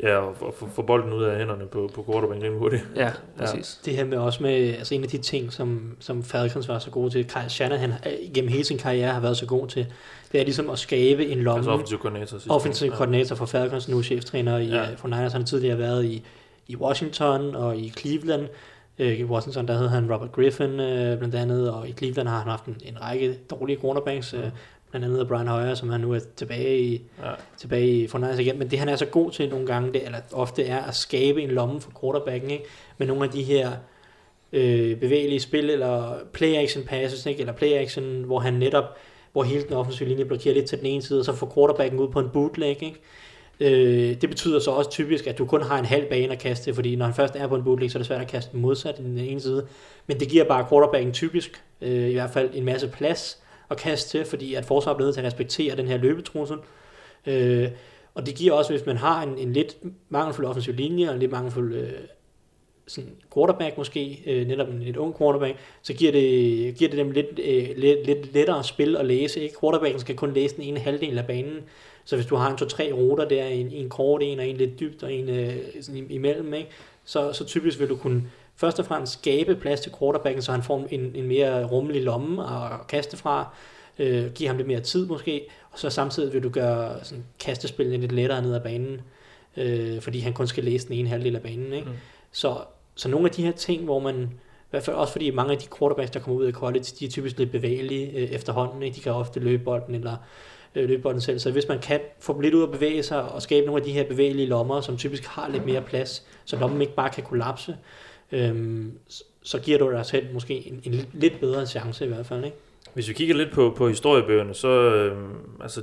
[0.00, 2.86] ja, at få, få bolden ud af hænderne på, på quarterback rimelig hurtigt.
[2.96, 3.80] Ja, præcis.
[3.86, 3.90] Ja.
[3.90, 6.90] Det her med også med, altså en af de ting, som, som Falcons var så
[6.90, 7.92] gode til, Kyle Shanahan
[8.34, 9.86] gennem hele sin karriere har været så god til,
[10.32, 11.58] det er ligesom at skabe en lomme.
[11.58, 12.38] Altså offensiv koordinator.
[12.48, 14.94] Offensiv koordinator for Falcons, nu cheftræner i, ja.
[14.94, 15.32] for Niners.
[15.32, 16.24] Han har tidligere været i,
[16.68, 18.48] i Washington og i Cleveland.
[18.98, 22.38] Øh, I Washington, der hed han Robert Griffin øh, blandt andet, og i Cleveland har
[22.38, 24.34] han haft en, en række dårlige cornerbacks.
[24.34, 24.44] Øh,
[24.90, 27.30] blandt andet Brian Hoyer, som han nu er tilbage i, ja.
[27.56, 28.58] tilbage i Fortnite igen.
[28.58, 31.42] Men det han er så god til nogle gange, det, eller ofte er at skabe
[31.42, 32.64] en lomme for quarterbacken, ikke?
[32.98, 33.70] med nogle af de her
[34.52, 37.40] øh, bevægelige spil, eller play-action passes, ikke?
[37.40, 38.84] eller play-action, hvor han netop,
[39.32, 42.00] hvor hele den offensive linje blokerer lidt til den ene side, og så får quarterbacken
[42.00, 43.00] ud på en bootleg, ikke?
[43.60, 46.74] Øh, det betyder så også typisk, at du kun har en halv bane at kaste,
[46.74, 48.98] fordi når han først er på en bootleg, så er det svært at kaste modsat
[48.98, 49.66] i den ene side.
[50.06, 54.10] Men det giver bare quarterbacken typisk, øh, i hvert fald en masse plads, at kaste
[54.10, 56.56] til, fordi at forsvaret bliver nødt til at respektere den her løbetrussel.
[57.26, 57.68] Øh,
[58.14, 59.76] og det giver også, hvis man har en, en lidt
[60.08, 61.92] mangelfuld offensiv linje, og en lidt mangelfuld øh,
[62.86, 67.10] sådan quarterback måske, øh, netop en lidt ung quarterback, så giver det, giver det dem
[67.10, 69.40] lidt, øh, lidt, lidt lettere spil at læse.
[69.40, 69.60] Ikke?
[69.60, 71.60] Quarterbacken skal kun læse den ene halvdel af banen,
[72.04, 74.80] så hvis du har en to-tre ruter der, en, en kort en, og en lidt
[74.80, 76.68] dybt, og en øh, sådan imellem, ikke?
[77.04, 78.22] Så, så typisk vil du kunne
[78.60, 82.42] først og fremmest skabe plads til quarterbacken, så han får en, en mere rummelig lomme
[82.42, 83.54] at kaste fra,
[83.98, 87.96] øh, give ham lidt mere tid måske, og så samtidig vil du gøre sådan, kastespillene
[87.96, 89.00] lidt lettere ned ad banen,
[89.56, 91.72] øh, fordi han kun skal læse den ene halvdel af banen.
[91.72, 91.88] Ikke?
[91.88, 91.96] Mm.
[92.32, 92.56] Så,
[92.94, 95.58] så nogle af de her ting, hvor man, i hvert fald også fordi mange af
[95.58, 98.96] de quarterbacks, der kommer ud af college, de er typisk lidt bevægelige øh, efterhånden, ikke?
[98.96, 100.16] de kan ofte løbe bolden, eller
[100.74, 101.38] øh, løbe bolden selv.
[101.38, 103.86] Så hvis man kan få dem lidt ud at bevæge sig, og skabe nogle af
[103.86, 107.24] de her bevægelige lommer, som typisk har lidt mere plads, så lommen ikke bare kan
[107.24, 107.76] kollapse,
[108.32, 108.92] øhm,
[109.42, 112.44] så giver du dig selv måske en, en lidt bedre chance i hvert fald.
[112.44, 112.56] Ikke?
[112.94, 115.82] Hvis vi kigger lidt på, på historiebøgerne, så øhm, altså,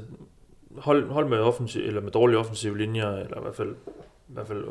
[0.77, 3.75] hold, hold med, offensiv, eller med dårlige offensive linjer, eller i hvert fald,
[4.29, 4.63] i hvert fald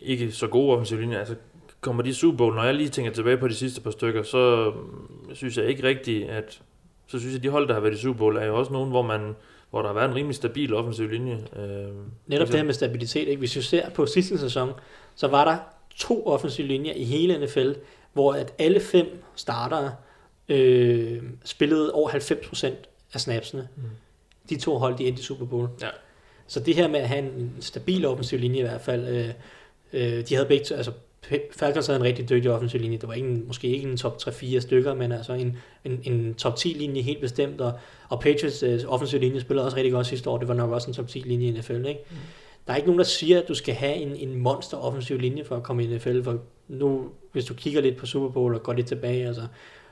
[0.00, 1.34] ikke så gode offensive linjer, altså
[1.80, 4.66] kommer de Super Bowl, når jeg lige tænker tilbage på de sidste par stykker, så
[4.66, 6.60] øhm, synes jeg ikke rigtigt, at
[7.06, 8.72] så synes jeg, at de hold, der har været i Super Bowl, er jo også
[8.72, 9.34] nogen, hvor man
[9.74, 11.46] hvor der har været en rimelig stabil offensiv linje.
[11.56, 11.94] Øh,
[12.26, 13.38] Netop det her med stabilitet, ikke?
[13.38, 14.70] hvis vi ser på sidste sæson,
[15.14, 15.56] så var der
[15.96, 17.72] to offensive linjer i hele NFL,
[18.12, 19.94] hvor at alle fem startere
[20.48, 22.66] øh, spillede over 90%
[23.14, 23.68] af snapsene.
[23.76, 23.82] Mm.
[24.48, 25.68] De to hold, de endte i Super Bowl.
[25.82, 25.88] Ja.
[26.46, 29.28] Så det her med at have en stabil offensiv linje i hvert fald, øh,
[29.92, 30.92] øh, de havde begge, altså
[31.50, 32.98] Falcons havde en rigtig dygtig offensiv linje.
[32.98, 36.34] Det var ikke en, måske ikke en top 3-4 stykker, men altså en, en, en
[36.34, 37.72] top 10 linje helt bestemt, og,
[38.08, 40.38] og Patriots øh, offensiv linje spillede også rigtig godt sidste år.
[40.38, 42.00] Det var nok også en top 10 linje i NFL, ikke?
[42.10, 42.16] Mm.
[42.66, 45.44] Der er ikke nogen, der siger, at du skal have en, en monster offensiv linje
[45.44, 46.38] for at komme i NFL, for
[46.68, 49.42] nu, hvis du kigger lidt på Super Bowl og går lidt tilbage, altså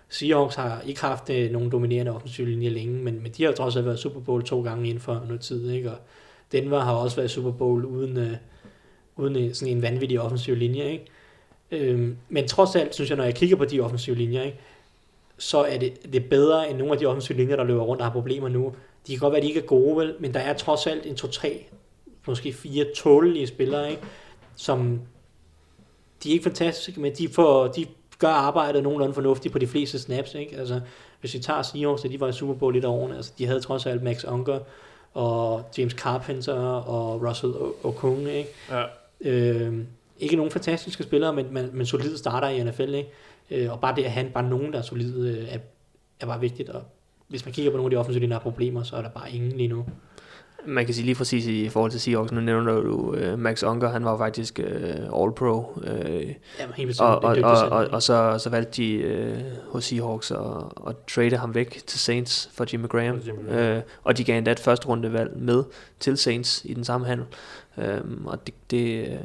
[0.08, 3.76] Seahawks har ikke haft øh, nogen dominerende offensiv linje længe, men, men de har trods
[3.76, 5.90] alt været Super Bowl to gange inden for noget tid, ikke?
[5.90, 5.96] Og
[6.52, 8.36] Denver har også været Super Bowl uden, øh,
[9.16, 11.06] uden øh, sådan en vanvittig offensiv linje, ikke?
[11.70, 14.58] Øhm, men trods alt, synes jeg, når jeg kigger på de offensive linjer, ikke,
[15.38, 18.00] så er det, det er bedre end nogle af de offensive linjer, der løber rundt
[18.00, 18.74] og har problemer nu.
[19.06, 21.06] De kan godt være, at de ikke er gode, vel, men der er trods alt
[21.06, 21.48] en 2-3,
[22.26, 24.02] måske fire tålelige spillere, ikke,
[24.56, 25.00] som
[26.22, 27.86] de er ikke fantastiske, men de, får, de
[28.18, 30.34] gør arbejdet nogenlunde fornuftigt på de fleste snaps.
[30.34, 30.56] Ikke?
[30.56, 30.80] Altså,
[31.20, 33.86] hvis vi tager Seahawks, de var i Super Bowl lidt over, altså, de havde trods
[33.86, 34.58] alt Max Unger
[35.14, 37.52] og James Carpenter og Russell
[37.82, 38.28] Okung.
[38.28, 38.50] Ikke?
[38.70, 38.84] Ja.
[39.20, 39.78] Øh,
[40.18, 43.10] ikke nogen fantastiske spillere, men, men, men solide starter i NFL, ikke?
[43.50, 45.58] Øh, og bare det at have bare nogen, der er solide, øh, er,
[46.20, 46.82] er bare vigtigt, og
[47.28, 49.32] hvis man kigger på nogle af de offensive der har problemer, så er der bare
[49.32, 49.84] ingen lige nu.
[50.66, 53.88] Man kan sige lige præcis i forhold til Seahawks, nu nævner du uh, Max Unger,
[53.88, 55.72] han var faktisk uh, All-Pro.
[55.76, 55.86] Uh,
[56.28, 56.34] ja,
[56.76, 60.38] helt og, og, og, og, og så, så valgte de uh, hos Seahawks at,
[60.88, 63.20] at trade ham væk til Saints for Jimmy Graham.
[63.20, 63.76] For Jimmy Graham.
[63.76, 65.64] Uh, og de gav endda et første rundevalg med
[66.00, 67.26] til Saints i den samme handel.
[67.76, 67.84] Uh,
[68.24, 69.18] og det, det,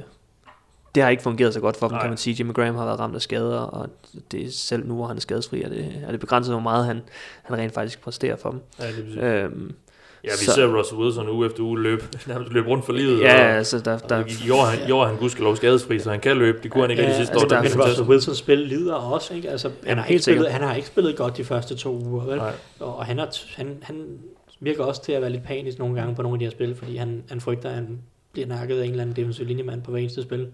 [0.95, 2.01] det har ikke fungeret så godt for dem, Nej.
[2.01, 2.35] kan man sige.
[2.39, 3.89] Jimmy Graham har været ramt af skader, og
[4.31, 6.85] det er selv nu, hvor han er skadesfri, er det, er det begrænset, hvor meget
[6.85, 7.01] han,
[7.43, 8.59] han rent faktisk præsterer for dem.
[8.79, 9.75] Ja, det øhm,
[10.24, 13.22] Ja, vi så, ser Russell Wilson uge efter uge løb, nærmest løb rundt for livet.
[13.22, 13.97] Ja, og, altså der...
[13.97, 16.59] der i, år, han, i år han gudskelov skadesfri, så han kan løbe.
[16.63, 17.49] Det kunne han ikke ja, de sidste altså, år.
[17.49, 19.49] Der, men Russell Wilson spil lider også, ikke?
[19.49, 22.38] Altså, han, har ikke spillet, han har ikke spillet godt de første to uger, vel?
[22.38, 22.53] Nej.
[22.80, 24.20] Og han, har, han, han
[24.59, 26.76] virker også til at være lidt panisk nogle gange på nogle af de her spil,
[26.76, 27.99] fordi han, han frygter, at han
[28.32, 30.47] bliver nakket af en eller anden defensiv linjemand på hver eneste spil.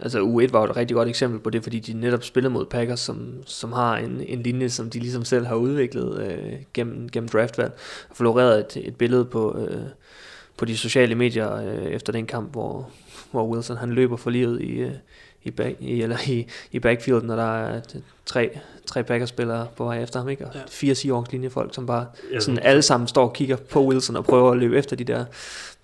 [0.00, 3.00] Altså U1 var et rigtig godt eksempel på det, fordi de netop spillede mod Packers,
[3.00, 7.28] som, som har en, en linje, som de ligesom selv har udviklet øh, gennem, gennem
[7.28, 7.72] draftvalg.
[8.10, 9.82] Og floreret et, et billede på, øh,
[10.56, 12.90] på de sociale medier øh, efter den kamp, hvor,
[13.30, 14.92] hvor Wilson han løber for livet i, øh,
[15.44, 17.80] i, back, i, eller i, i backfield, når der er
[18.26, 20.46] tre, tre Packers-spillere på vej efter ham, ikke?
[20.46, 20.60] Og ja.
[20.68, 24.24] fire Seahawks linjefolk, som bare ja, sådan alle sammen står og kigger på Wilson og
[24.24, 25.24] prøver at løbe efter de der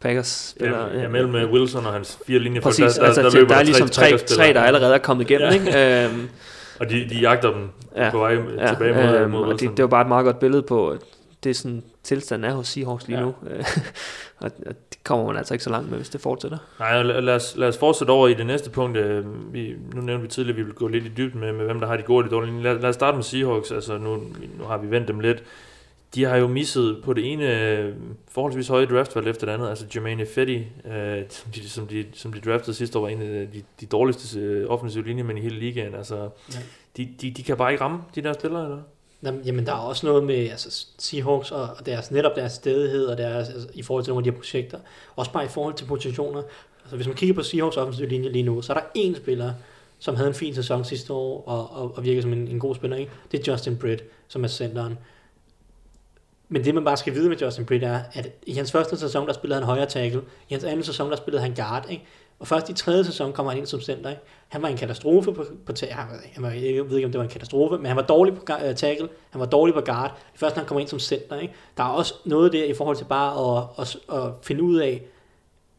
[0.01, 0.89] Packers-spillere.
[0.95, 3.47] Ja, ja, mellem øh, Wilson og hans fire linjefolk, Præcis, der, der, altså, der, der,
[3.47, 5.55] der, er ligesom tre, tre, der allerede er kommet igennem, ja.
[5.55, 6.05] ikke?
[6.05, 6.29] Øhm,
[6.81, 9.59] og de, de jagter dem ja, på vej ja, tilbage mod, øhm, mod.
[9.59, 10.97] Det, det var bare et meget godt billede på,
[11.45, 13.25] det er sådan tilstanden er hos Seahawks lige ja.
[13.25, 13.35] nu.
[14.41, 16.59] og, og det kommer man altså ikke så langt med, hvis det fortsætter.
[16.79, 18.97] Nej, lad os, lad os fortsætte over i det næste punkt.
[18.97, 21.65] Øh, vi, nu nævnte vi tidligere, at vi vil gå lidt i dybden med, med
[21.65, 22.63] hvem der har de gode og de dårlige.
[22.63, 23.73] Lad, lad os starte med Seahawks.
[23.73, 24.17] Altså, nu,
[24.59, 25.43] nu har vi vendt dem lidt.
[26.15, 27.95] De har jo misset på det ene øh,
[28.29, 29.69] forholdsvis høje draftvalg efter det andet.
[29.69, 33.23] Altså Jermaine Fetty, øh, som, de, som, de, som de draftede sidste år, var en
[33.23, 35.95] af de, de dårligste øh, offensive linjemænd i hele ligaen.
[35.95, 36.17] Altså,
[36.55, 36.59] ja.
[36.97, 38.79] de, de, de kan bare ikke ramme de der spillere, eller
[39.23, 43.49] Jamen, der er også noget med altså, Seahawks og deres, netop deres stedighed og deres,
[43.49, 44.79] altså, i forhold til nogle af de her projekter.
[45.17, 46.43] Også bare i forhold til positioner.
[46.83, 49.53] Altså, hvis man kigger på Seahawks offensive linje lige nu, så er der én spiller,
[49.99, 52.75] som havde en fin sæson sidste år og, og, og virker som en, en god
[52.75, 52.97] spiller.
[52.97, 53.13] Ikke?
[53.33, 54.99] Det er Justin Britt, som er centeren.
[56.49, 59.27] Men det man bare skal vide med Justin Britt er, at i hans første sæson,
[59.27, 60.23] der spillede han højre tackle.
[60.49, 61.87] I hans anden sæson, der spillede han guard.
[61.91, 62.05] Ikke?
[62.39, 64.11] Og først i tredje sæson kommer han ind som center.
[64.11, 64.23] Ikke?
[64.49, 67.31] Han var en katastrofe på, på han var, jeg ved ikke, om det var en
[67.31, 70.19] katastrofe, men han var dårlig på uh, tackle, han var dårlig på guard.
[70.35, 71.39] Først når han kommer ind som center.
[71.39, 71.55] Ikke?
[71.77, 75.03] Der er også noget der i forhold til bare at, at, at finde ud af,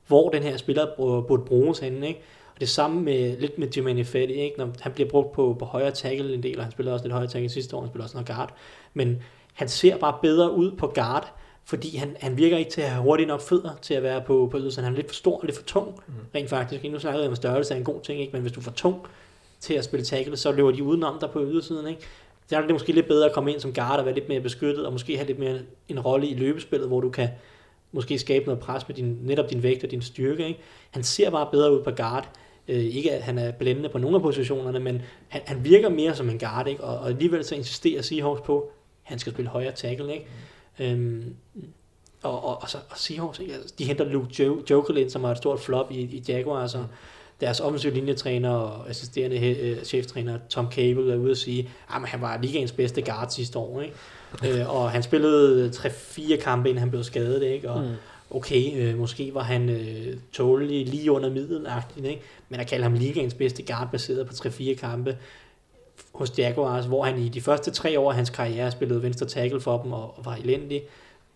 [0.08, 0.88] hvor den her spiller
[1.28, 2.08] burde bruges henne.
[2.08, 2.22] Ikke?
[2.56, 4.58] Og det samme med, lidt med Jimmy Fetty, ikke?
[4.58, 7.14] Når han bliver brugt på, på højre tackle en del, og han spillede også lidt
[7.14, 8.54] højre tackle sidste år, han spillede også noget guard.
[8.94, 9.22] Men
[9.60, 11.34] han ser bare bedre ud på guard,
[11.66, 14.48] fordi han, han virker ikke til at have hurtigt nok fødder til at være på,
[14.52, 14.84] på ydersiden.
[14.84, 16.14] Han er lidt for stor og lidt for tung, mm.
[16.36, 16.84] rent faktisk.
[16.84, 18.34] Nu snakker jeg om størrelse er en god ting, ikke?
[18.34, 18.96] men hvis du er for tung
[19.60, 21.88] til at spille tackle, så løber de udenom dig på ydersiden.
[21.88, 22.02] Ikke?
[22.50, 24.42] Der er det måske lidt bedre at komme ind som guard og være lidt mere
[24.42, 27.30] beskyttet, og måske have lidt mere en rolle i løbespillet, hvor du kan
[27.92, 30.48] måske skabe noget pres med din, netop din vægt og din styrke.
[30.48, 30.60] Ikke?
[30.92, 32.30] Han ser bare bedre ud på guard.
[32.68, 36.16] Øh, ikke at han er blændende på nogle af positionerne, men han, han virker mere
[36.16, 36.84] som en guard, ikke?
[36.84, 38.72] Og, og alligevel så insisterer Seahawks på,
[39.10, 40.14] han skal spille højre tackle.
[40.14, 40.26] Ikke?
[40.80, 41.36] Øhm,
[42.24, 43.54] og, og, og, så, og Seahawks, ikke?
[43.54, 46.88] Altså, de henter Luke jo- Jokelin, som har et stort flop i, i Jaguars, altså,
[47.42, 52.22] deres offensive linjetræner og assisterende uh, cheftræner Tom Cable er ude og sige, at han
[52.22, 53.82] var ligaens bedste guard sidste år.
[53.82, 54.64] Ikke?
[54.64, 57.44] uh, og han spillede 3-4 kampe, inden han blev skadet.
[57.44, 57.72] Ikke?
[57.72, 57.94] Og, mm.
[58.32, 62.22] Okay, uh, måske var han uh, tålelig lige under middelagtigt, ikke?
[62.50, 65.18] men at kalde ham ligaens bedste guard baseret på 3-4 kampe,
[66.14, 69.62] hos Jaguars, hvor han i de første tre år af hans karriere spillede venstre tackle
[69.62, 70.84] for dem og, og var elendig.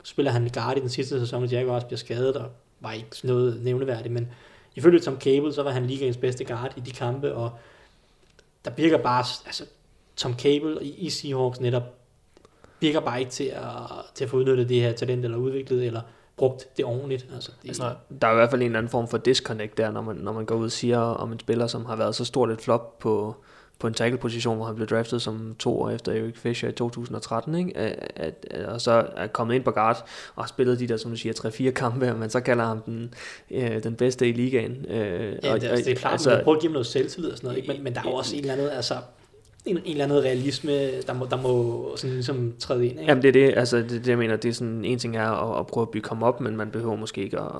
[0.03, 2.49] Spiller han guard i den sidste sæson, og Jaguars bliver skadet og
[2.79, 4.27] var ikke noget nævneværdigt, men
[4.75, 7.51] ifølge Tom Cable, så var han ligaens bedste guard i de kampe, og
[8.65, 9.65] der virker bare, altså
[10.15, 11.83] Tom Cable i, i Seahawks netop,
[12.79, 13.63] virker bare ikke til at,
[14.15, 16.01] til at få udnyttet det her talent, eller udviklet, eller
[16.37, 17.27] brugt det ordentligt.
[17.33, 19.91] Altså, det, Altså, der er i hvert fald en eller anden form for disconnect der,
[19.91, 22.25] når man, når man går ud og siger om en spiller, som har været så
[22.25, 23.35] stort et flop på,
[23.79, 27.55] på en tackle-position, hvor han blev draftet som to år efter Eric Fisher i 2013,
[27.55, 27.77] ikke?
[27.77, 30.05] At, at, at, og så er kommet ind på guard
[30.35, 31.33] og har spillet de der, som du siger,
[31.69, 33.13] 3-4 kampe, og man så kalder ham den,
[33.51, 34.85] øh, den bedste i ligaen.
[34.89, 36.73] Øh, Ja, og, det, altså, det er klart, altså, man kan prøve at give ham
[36.73, 37.73] noget selvtillid og sådan noget, ikke?
[37.73, 38.95] Men, men der er jo også en eller anden, altså,
[39.65, 42.99] en, en eller anden realisme, der må, der må sådan ligesom træde ind.
[42.99, 43.11] Ikke?
[43.11, 45.29] Jamen det er det, altså det, det jeg mener, det er sådan, en ting er
[45.29, 47.51] at, at prøve at bygge ham op, men man behøver måske ikke at,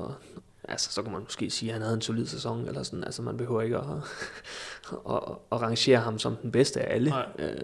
[0.68, 3.22] altså så kan man måske sige, at han havde en solid sæson, eller sådan, altså
[3.22, 3.84] man behøver ikke at,
[5.10, 5.20] at,
[5.52, 7.10] at rangere ham som den bedste af alle.
[7.10, 7.26] Nej.
[7.40, 7.58] Øh,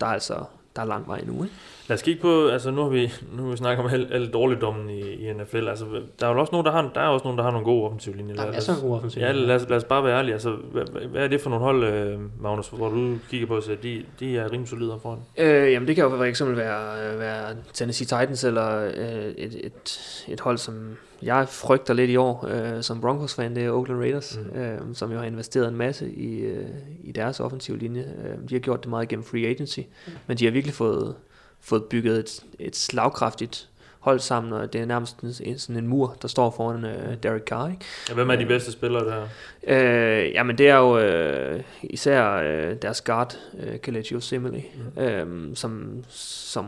[0.00, 0.44] der er altså,
[0.76, 1.54] der er lang vej nu, ikke?
[1.88, 4.30] Lad os kigge på, altså nu har vi, nu har vi snakket om al, al
[4.30, 5.68] dårligdommen i, i NFL.
[5.68, 5.84] Altså,
[6.20, 7.84] der er jo også nogen, der har, der er også nogen, der har nogle gode
[7.84, 8.34] offensive linjer.
[8.34, 9.24] Der er masser af gode offensive.
[9.24, 10.32] Ja, lad os, lad os bare være ærlige.
[10.32, 13.82] Altså, hvad, hvad er det for nogle hold, øh, Magnus, hvor du kigger på, at
[13.82, 15.18] de, de er rimelig solide foran?
[15.36, 19.66] Øh, jamen det kan jo for eksempel være, øh, være Tennessee Titans eller øh, et,
[19.66, 24.00] et, et hold, som jeg frygter lidt i år øh, som Broncos-fan, det er Oakland
[24.00, 24.50] Raiders, Mm.
[24.54, 24.60] mm.
[24.60, 26.66] øh, som jo har investeret en masse i, øh,
[27.04, 28.00] i deres offensive linje.
[28.24, 30.12] Øh, de har gjort det meget gennem free agency, mm.
[30.26, 31.14] men de har virkelig fået,
[31.60, 35.88] fået bygget et, et slagkraftigt hold sammen, og det er nærmest en, en- sådan en
[35.88, 37.68] mur, der står foran øh, Derek Carr.
[37.68, 37.84] Ikke?
[38.08, 38.48] Ja, hvem er de Øh.
[38.48, 39.22] bedste spillere der?
[39.66, 44.62] Øh, jamen det er jo øh, især øh, deres guard, øh, Kelechi Osemele,
[44.96, 45.02] mm.
[45.02, 46.66] øh, som, som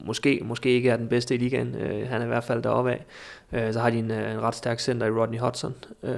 [0.00, 1.74] måske, måske ikke er den bedste i ligaen.
[1.74, 3.04] Øh, han er i hvert fald deroppe af.
[3.52, 5.74] Øh, så har de en, øh, en ret stærk center i Rodney Hudson.
[6.02, 6.12] Øh,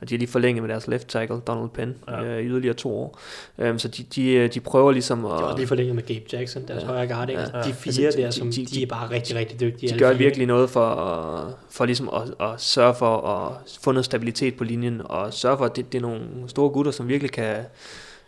[0.00, 2.24] og de har lige forlænget med deres left tackle, Donald Penn, Ja.
[2.24, 3.18] øh, i yderligere to år.
[3.58, 5.30] Øh, så de, de, øh, de prøver ligesom at...
[5.32, 6.86] Det er også lige forlænget med Gabe Jackson, deres Ja.
[6.88, 7.30] højre guard.
[7.30, 7.40] Ja.
[7.40, 9.94] Altså, de fire Altså, de- der, som de- de, de, er bare rigtig, rigtig dygtige.
[9.94, 13.52] de gør fire, virkelig noget for, for ligesom at, at sørge for at
[13.82, 16.92] få noget stabilitet på linjen, og sørge for, at det, det er nogle store gutter,
[16.92, 17.56] som virkelig kan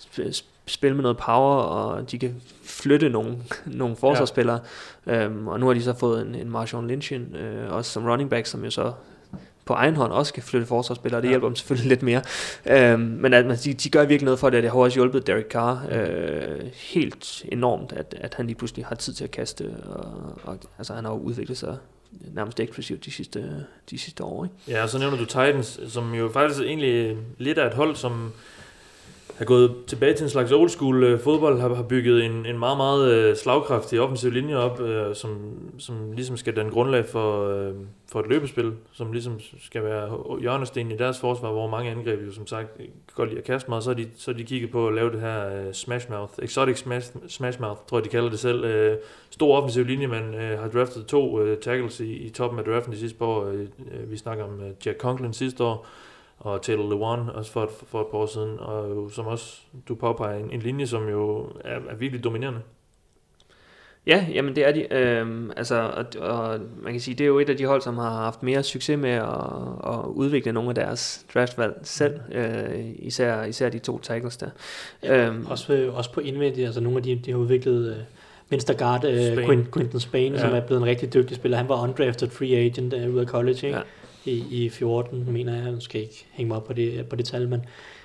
[0.01, 2.35] sp- spille med noget power, og de kan
[2.81, 4.61] flytte nogle, nogle forsvarsspillere.
[5.07, 5.25] Ja.
[5.25, 8.05] Øhm, og nu har de så fået en, en Marshawn Lynch ind, øh, også som
[8.07, 8.93] running back, som jo så
[9.65, 11.31] på egen hånd også kan flytte forsvarsspillere, det Ja.
[11.31, 12.23] hjælper dem selvfølgelig lidt mere.
[12.67, 14.95] Øhm, men at, man- de, de gør virkelig noget for det, og det har også
[14.99, 19.31] hjulpet Derek Carr øh, helt enormt, at, at han lige pludselig har tid til at
[19.31, 20.07] kaste, og,
[20.45, 21.77] og altså han har jo udviklet sig
[22.35, 24.45] nærmest eksplosivt de sidste, de sidste år.
[24.45, 24.57] Ikke?
[24.69, 28.33] Ja, og så nævner du Titans, som jo faktisk egentlig lidt af et hold, som
[29.41, 32.59] er gået tilbage til en slags old school øh, fodbold, har, har bygget en, en
[32.59, 35.39] meget, meget øh, slagkraftig offensiv linje op, øh, som,
[35.79, 37.75] som ligesom skal danne grundlag for, øh,
[38.13, 42.33] for et løbespil, som ligesom skal være hjørnestenen i deres forsvar, hvor mange angreb jo
[42.33, 42.81] som sagt
[43.15, 45.13] godt lide at kaste meget, så har de, så har de kigget på at lave
[45.13, 48.65] det her øh, smash mouth, exotic smash, smash mouth, tror jeg de kalder det selv,
[48.65, 48.97] øh,
[49.31, 52.93] stor offensiv linje, man øh, har draftet to øh, tackles i, i toppen af draften
[52.93, 55.87] de sidste par år, øh, øh vi snakker om øh, Jack Conklin sidste år,
[56.41, 59.61] og Taylor Lewan også for et, for et par år siden, og jo, som også
[59.89, 62.61] du påpeger, en, en linje, som jo er, er virkelig dominerende.
[64.07, 64.95] Ja, jamen det er de.
[64.95, 67.99] Øhm, altså, og, og man kan sige, det er jo et af de hold, som
[67.99, 69.25] har haft mere succes med at,
[69.87, 72.21] at udvikle nogle af deres draftvalg selv.
[72.33, 74.51] Øh, især, især de to tackles der.
[75.03, 75.47] Ja, Øhm.
[75.47, 77.97] også, også på indvendigt, altså nogle af de, de har udviklet øh,
[78.51, 80.41] venstre guard, øh, Quinton Spain, ja.
[80.41, 81.59] som er blevet en rigtig dygtig spiller.
[81.59, 83.79] Han var undrafted free agent øh, ud af college, ikke?
[83.79, 83.83] Ja.
[84.25, 85.73] I, i 14, mener jeg.
[85.73, 87.65] Nu skal jeg ikke hænge mig op på det, på det tal, men,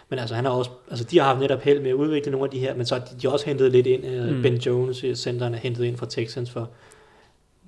[0.10, 2.46] men altså, han har også, altså, de har haft netop held med at udvikle nogle
[2.46, 4.06] af de her, men så har de, også hentet lidt ind.
[4.06, 4.42] Øh, Mm.
[4.42, 6.70] Ben Jones, centeren, er hentet ind fra Texans for,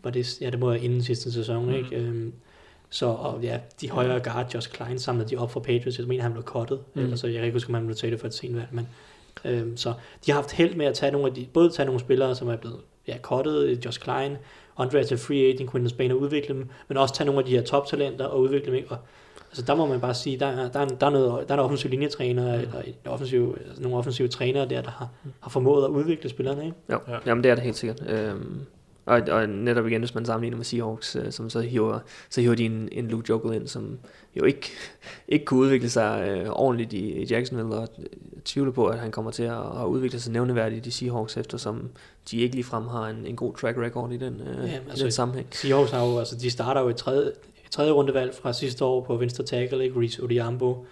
[0.03, 1.73] var det, ja, det må være inden sidste sæson, Mm.
[1.73, 1.95] ikke?
[1.95, 2.33] Øhm,
[2.89, 5.99] så og ja, de højere guard, Josh Klein, samlede de op for Patriots.
[5.99, 6.79] Jeg mener, han blev cuttet.
[6.93, 7.01] Mm.
[7.01, 8.67] Ellers, så jeg kan ikke huske, om han blev taget for et sent valg.
[8.71, 8.87] Men,
[9.45, 9.93] øhm, så
[10.25, 12.47] de har haft held med at tage nogle af de, både tage nogle spillere, som
[12.47, 12.77] er blevet
[13.07, 14.35] ja, cuttet, Josh Klein,
[14.80, 17.61] undrafted free agent, Quinton Spain og udvikle dem, men også tage nogle af de her
[17.63, 18.73] toptalenter og udvikle dem.
[18.75, 18.91] ikke?
[18.91, 18.97] Og,
[19.49, 21.59] altså der må man bare sige, der, er- der, er, der, er, noget, der er
[21.59, 22.61] en offensiv linjetræner, Mm.
[22.61, 25.09] eller en offensiv, altså nogle offensive trænere der, der har,
[25.39, 26.65] har formået at udvikle spillerne.
[26.65, 26.78] Ikke?
[26.91, 27.13] Jo, Ja.
[27.13, 27.19] ja.
[27.25, 28.03] jamen det er det helt sikkert.
[28.09, 28.59] Øhm,
[29.05, 31.99] og, og netop igen, hvis man sammenligner med Seahawks, øh, som så hiver,
[32.30, 33.97] så hiver de en, en Luke Jokel ind, som
[34.38, 34.69] jo ikke,
[35.27, 38.07] ikke kunne udvikle sig øh, ordentligt i, i Jacksonville, og jeg
[38.45, 41.89] tvivler på, at han kommer til at, at udvikle sig nævneværdigt i Seahawks, eftersom
[42.31, 45.03] de ikke ligefrem har en, en god track record i den, øh, Ja, altså- i
[45.03, 45.47] den sammenhæng.
[45.51, 47.27] Seahawks har jo, altså de starter jo et tredje,
[47.65, 49.99] et tredje rundevalg fra sidste år på venstre tackle, ikke?
[49.99, 50.85] Reese Odiambo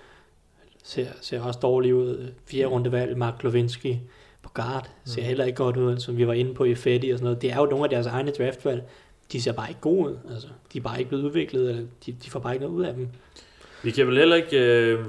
[0.84, 2.32] ser, ser også dårlig ud.
[2.46, 3.96] Fjerde rundevalg, Mark Lewinsky
[4.41, 5.28] på guard, ser Mm.
[5.28, 7.41] heller ikke godt ud, som vi var inde på i Fetty og sådan noget.
[7.41, 8.84] Det er jo nogle af deres egne draftvalg.
[9.32, 10.18] De ser bare ikke gode ud.
[10.34, 12.84] Altså, de er bare ikke blevet udviklet, eller de, de får bare ikke noget ud
[12.86, 13.08] af dem.
[13.84, 15.06] Vi kan vel heller ikke, øh,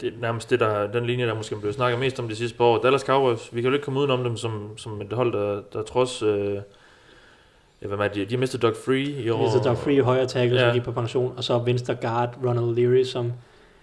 [0.00, 2.58] det er nærmest det, der, den linje, der måske blev snakket mest om de sidste
[2.58, 5.32] par år, Dallas Cowboys, vi kan jo ikke komme udenom dem som, som et hold,
[5.32, 6.54] der, der trods, øh,
[7.82, 9.50] ja, hvad er det, de har mistet Doug Free i år.
[9.50, 10.66] Så der er free højre tackle, ja.
[10.66, 13.32] Som gik på pension, og så venstre guard Ronald Leary, som,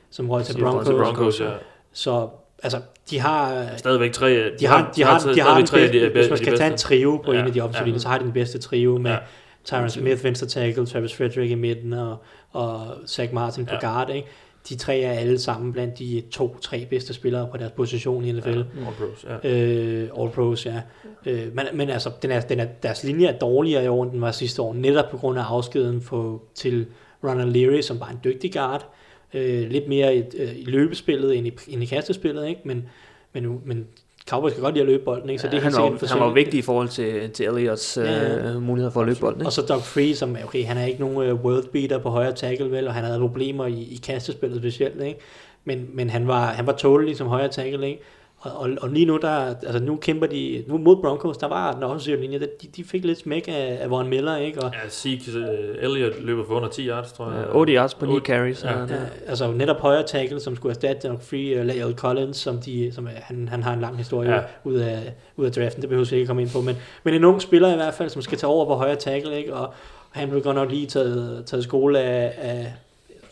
[0.10, 0.88] som røg til Broncos.
[0.90, 1.52] Broncos, ja.
[1.94, 2.30] Så
[2.64, 3.68] altså, de har...
[3.78, 4.30] Stadigvæk tre...
[4.30, 6.58] De har, de har, de har, stadigvæk tre af de, de, hvis man de skal
[6.58, 6.88] tage en bedste.
[6.88, 7.86] trio på Ja, en af de offensive ja.
[7.86, 9.18] linjer, så har de den bedste trio med Ja.
[9.66, 12.18] Tyron Smith, venstre tackle, Travis Frederick i midten og,
[12.52, 13.80] og Zach Martin på Ja.
[13.88, 14.10] guard.
[14.10, 14.28] Ikke?
[14.70, 18.50] De tre er alle sammen blandt de to-tre bedste spillere på deres position i NFL.
[18.50, 19.50] Ja, All pros, ja.
[19.50, 20.82] Øh, All Pros, ja.
[21.26, 24.12] Øh, men, men altså, den er, den er, deres linje er dårligere i år, end
[24.12, 26.86] den var sidste år, netop på grund af afskeden for, til
[27.24, 28.94] Ronald Leary, som var en dygtig guard.
[29.34, 32.62] Øh, lidt mere i, øh, i løbespillet end i, end i kastespillet, ikke?
[32.66, 32.90] Men,
[33.34, 33.88] men, men
[34.30, 35.42] Cowboys kan godt lide at løbe bolden, ikke?
[35.42, 37.98] Så det er han, helt sikkert var, han var vigtig i forhold til, til Elliots
[37.98, 38.60] øh, Ja, ja.
[38.60, 39.42] muligheder for at løbe bolden.
[39.42, 39.48] Ikke?
[39.48, 42.32] Og så Doug Free, som okay, han er ikke nogen uh, world beater på højre
[42.32, 45.20] tackle, vel, og han havde problemer i, i kastespillet specielt, ikke?
[45.66, 48.02] Men, men han var, han var tålelig som højre tackle, ikke?
[48.44, 51.74] Og, og, og lige nu, der, altså nu kæmper de, nu mod Broncos, der var
[51.74, 54.62] den offensive linje, der- de, de fik lidt smæk af, af Von Miller, ikke?
[54.64, 57.46] Og, Ja, Zeke uh, Elliott løber for under 10 yards, tror jeg.
[57.50, 58.64] Øh, 8 yards på 9 Otte- carries.
[58.64, 58.72] Ja.
[58.80, 58.80] Ja.
[58.80, 58.86] Ja,
[59.28, 63.06] altså netop højre tackle, som skulle erstatte Doug Free og Lael Collins, som, de, som
[63.08, 64.40] er, han, han har en lang historie ja.
[64.64, 67.24] ud, af, ud af draften, det behøver vi ikke komme ind på, men, men en
[67.24, 69.54] ung spiller i hvert fald, som skal tage over på højre tackle, ikke?
[69.54, 69.74] og
[70.12, 72.74] han blev godt nok lige taget, taget skole af, af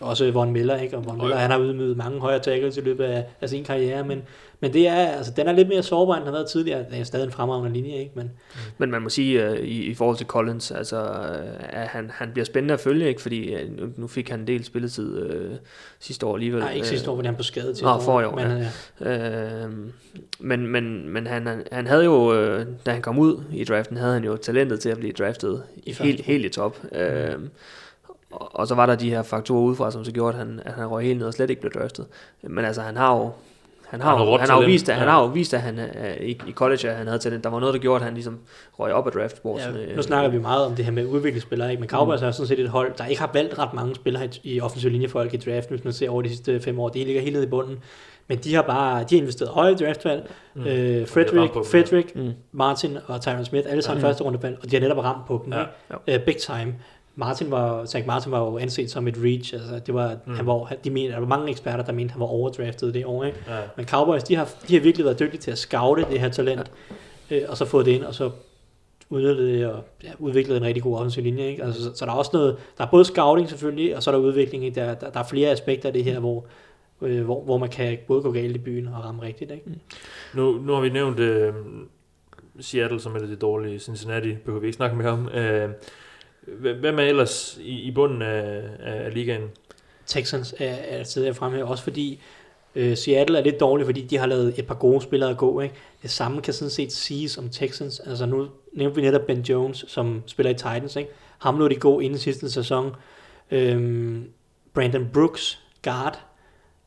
[0.01, 0.97] også Von Miller, ikke?
[0.97, 4.03] og Von Miller, han har udmødet mange højre tackles i løbet af, af sin karriere,
[4.03, 4.21] men,
[4.59, 6.85] men det er, altså, den er lidt mere sårbar, end den har været tidligere.
[6.91, 8.11] Det er stadig en fremragende linje, ikke?
[8.15, 8.31] Men,
[8.77, 12.29] Men man må sige, uh, i, i forhold til Collins, altså, uh, at han, han
[12.33, 13.21] bliver spændende at følge, ikke?
[13.21, 15.55] fordi uh, nu, fik han en del spilletid uh,
[15.99, 16.59] sidste år alligevel.
[16.61, 17.85] nej, ikke Øh, sidste år, fordi han blev skadet til.
[17.85, 18.65] Nå, forrige år, men,
[19.01, 19.63] ja.
[19.65, 19.69] Øh,
[20.39, 23.97] men men, men han, han- han havde jo, øh, da han kom ud i draften,
[23.97, 26.77] havde han jo talentet til at blive draftet I helt, helt i top.
[26.91, 27.29] Øh,
[28.31, 30.73] og, og så var der de her faktorer udefra, som så gjorde, at han, at
[30.73, 32.05] han røg helt ned og slet ikke blev draftet.
[32.43, 33.31] Men altså, han har jo
[33.89, 35.11] han har, Han har han har vist, at, han ja.
[35.11, 37.43] har jo vist, at han øh, i, i college, at han havde talent.
[37.43, 38.39] Der var noget, der gjorde, at han ligesom
[38.79, 39.85] røg op af draftbordet.
[39.89, 41.79] Ja, nu snakker vi meget om det her med udviklingsspillere, ikke?
[41.79, 42.27] men Cowboys Mm.
[42.27, 44.89] er sådan set et hold, der ikke har valgt ret mange spillere i- i offensiv
[44.91, 46.89] linjefolk i draften, hvis man ser over de sidste fem år.
[46.89, 47.79] Det ligger helt nede i bunden.
[48.27, 50.29] Men de har bare de har investeret høje draftvalg.
[50.53, 50.61] Mm.
[50.61, 50.67] Øh,
[51.01, 52.31] er Frederick, på Frederick Mm.
[52.51, 54.07] Martin og Tyron Smith, alle sammen Ja.
[54.09, 55.53] første rundevalg, og de har netop ramt på dem.
[55.53, 55.63] Ja.
[56.07, 56.19] Ikke?
[56.21, 56.73] Uh, big time.
[57.15, 60.19] Martin var, Zach Martin var jo anset som et reach, altså det var, Mm.
[60.25, 60.35] mm.
[60.35, 63.23] han var, de mente, der var mange eksperter, der mente, han var overdraftet det år,
[63.23, 63.37] ikke?
[63.47, 63.59] Ja.
[63.77, 66.71] Men Cowboys, de har, de har virkelig været dygtige til at scoute det her talent,
[67.31, 68.31] øh, og så fået det ind, og så
[69.09, 71.47] udnyttet det og ja, udviklet en rigtig god offensiv linje.
[71.47, 71.63] Ikke?
[71.63, 74.15] Altså, så, så, der er også noget, der er både scouting selvfølgelig, og så er
[74.15, 74.65] der udvikling.
[74.65, 74.79] Ikke?
[74.79, 76.45] Der, der, der er flere aspekter af det her, hvor,
[77.01, 79.51] øh, hvor, hvor man kan både gå galt i byen og ramme rigtigt.
[79.51, 79.65] Ikke?
[80.33, 81.53] Nu, nu har vi nævnt øh,
[82.59, 83.79] Seattle som er det dårlige.
[83.79, 85.29] Cincinnati behøver vi ikke snakke mere om.
[85.29, 85.69] Øh,
[86.59, 89.49] hvem er ellers i, i bunden af, af ligaen?
[90.05, 92.21] Texans er, er et sted, jeg fremhæver, også fordi
[92.75, 95.59] øh, Seattle er lidt dårlig, fordi de har lavet et par gode spillere at gå.
[95.61, 95.75] Ikke?
[96.01, 97.99] Det samme kan sådan set siges om Texans.
[97.99, 100.95] Altså nu nævnte vi netop Ben Jones, som spiller i Titans.
[100.95, 101.09] Ikke?
[101.39, 102.95] Ham lå de gå inden sidste sæson.
[103.51, 104.25] Øhm,
[104.73, 106.19] Brandon Brooks, guard.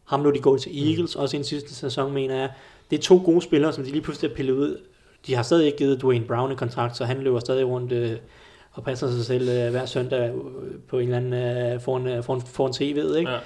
[0.04, 1.22] Ham lå de gå til Eagles, mm.
[1.22, 2.50] også inden sidste sæson, mener jeg.
[2.90, 4.80] Det er to gode spillere, som de lige pludselig har pillet ud.
[5.26, 8.16] De har stadig ikke givet Dwayne Brown en kontrakt, så han løber stadig rundt øh,
[8.74, 10.34] og passer sig selv øh, hver søndag øh,
[10.88, 13.16] på en eller anden øh, foran, øh, foran, foran TV'et.
[13.18, 13.30] Ikke?
[13.30, 13.38] Ja.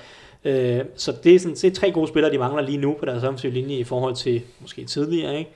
[0.45, 3.07] Øh, så det er, sådan, det er tre gode spillere, de mangler lige nu på
[3.07, 5.39] deres offensive linje i forhold til måske tidligere.
[5.39, 5.51] Ikke?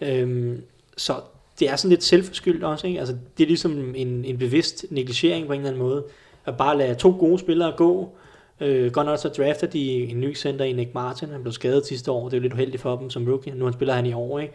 [0.00, 0.62] Øhm,
[0.96, 1.14] så
[1.60, 2.86] det er sådan lidt selvforskyldt også.
[2.86, 2.98] Ikke?
[2.98, 6.04] Altså, det er ligesom en, en bevidst negligering på en eller anden måde.
[6.46, 8.12] At bare lade to gode spillere gå.
[8.60, 11.28] Øh, godt nok så drafter de en ny center i Nick Martin.
[11.28, 12.24] Han blev skadet sidste år.
[12.24, 13.54] Det er jo lidt uheldigt for dem som rookie.
[13.54, 14.38] Nu han spiller han i år.
[14.38, 14.54] Ikke?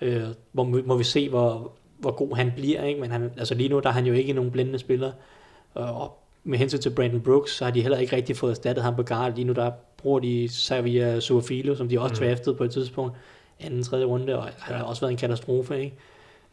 [0.00, 2.84] Øh, hvor må, må vi se, hvor, hvor god han bliver.
[2.84, 3.00] Ikke?
[3.00, 5.12] Men han, altså lige nu der er han jo ikke nogen blændende spiller.
[5.74, 8.96] Og med hensyn til Brandon Brooks, så har de heller ikke rigtig fået erstattet ham
[8.96, 9.34] på guard.
[9.34, 12.26] Lige nu der bruger de Xavier Suafilo, som de også Mm.
[12.28, 13.16] draftede på et tidspunkt.
[13.60, 15.80] Anden, tredje runde, og han har også været en katastrofe.
[15.80, 15.96] Ikke?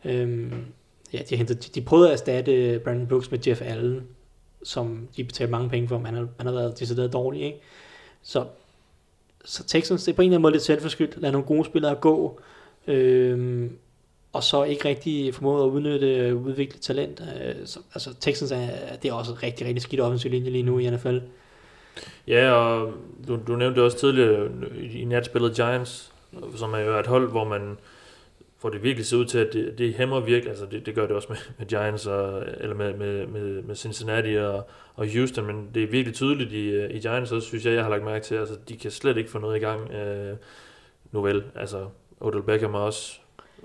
[0.05, 0.53] Øhm,
[1.13, 4.01] ja, de, har hentet, de, de prøvede at erstatte Brandon Brooks med Jeff Allen,
[4.63, 7.41] som de betalte mange penge for, men han har, han har været decideret dårlig.
[7.41, 7.57] Ikke?
[8.23, 8.45] Så,
[9.45, 11.21] så Texans, det er på en eller anden måde lidt selvforskyldt.
[11.21, 12.39] Lad nogle gode spillere gå.
[12.87, 13.77] Øhm,
[14.33, 17.21] og så ikke rigtig formået at udnytte udvikle talent.
[17.21, 20.79] Øh, så, altså Texans er, det er også rigtig, rigtig skidt offensiv linje lige nu
[20.79, 21.17] i NFL.
[22.27, 22.93] Ja, og
[23.27, 24.49] du, du nævnte også tidligere
[24.81, 26.13] i, nat natspillet Giants,
[26.55, 27.77] som er jo et hold, hvor man
[28.61, 31.07] hvor det virkelig ser ud til, at det, det hæmmer virkelig, altså det, det gør
[31.07, 35.45] det også med, med Giants, og, eller med, med, med, med Cincinnati og, og Houston,
[35.45, 38.25] men det er virkelig tydeligt i, i Giants også, synes jeg, jeg har lagt mærke
[38.25, 39.91] til, altså de kan slet ikke få noget i gang.
[39.91, 40.37] Øh,
[41.11, 41.87] nu vel, altså
[42.19, 43.20] Odell Beckham er også,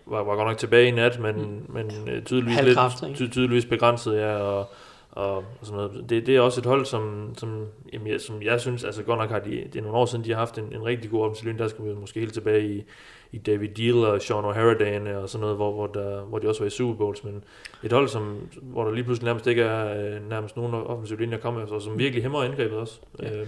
[0.06, 1.74] var, var godt nok tilbage i nat, men, mm.
[1.74, 2.78] men øh, tydeligvis, lidt,
[3.16, 4.70] ty, tydeligvis begrænset, ja, og,
[5.10, 6.10] og, og sådan noget.
[6.10, 9.18] Det, det er også et hold, som, som, jamen, jeg, som jeg synes, altså godt
[9.18, 11.24] nok har de, det er nogle år siden, de har haft en, en rigtig god
[11.24, 12.84] offensiv der skal vi måske helt tilbage i,
[13.32, 16.60] i David Deal og Sean O'Hara og sådan noget, hvor, hvor, der, hvor de også
[16.60, 17.44] var i Super Bowls, men
[17.82, 21.34] et hold, som, hvor der lige pludselig nærmest ikke er øh, nærmest nogen offensiv linje
[21.34, 23.00] at komme efter, og som virkelig hæmmer angrebet også.
[23.22, 23.30] Ja.
[23.30, 23.46] Øhm,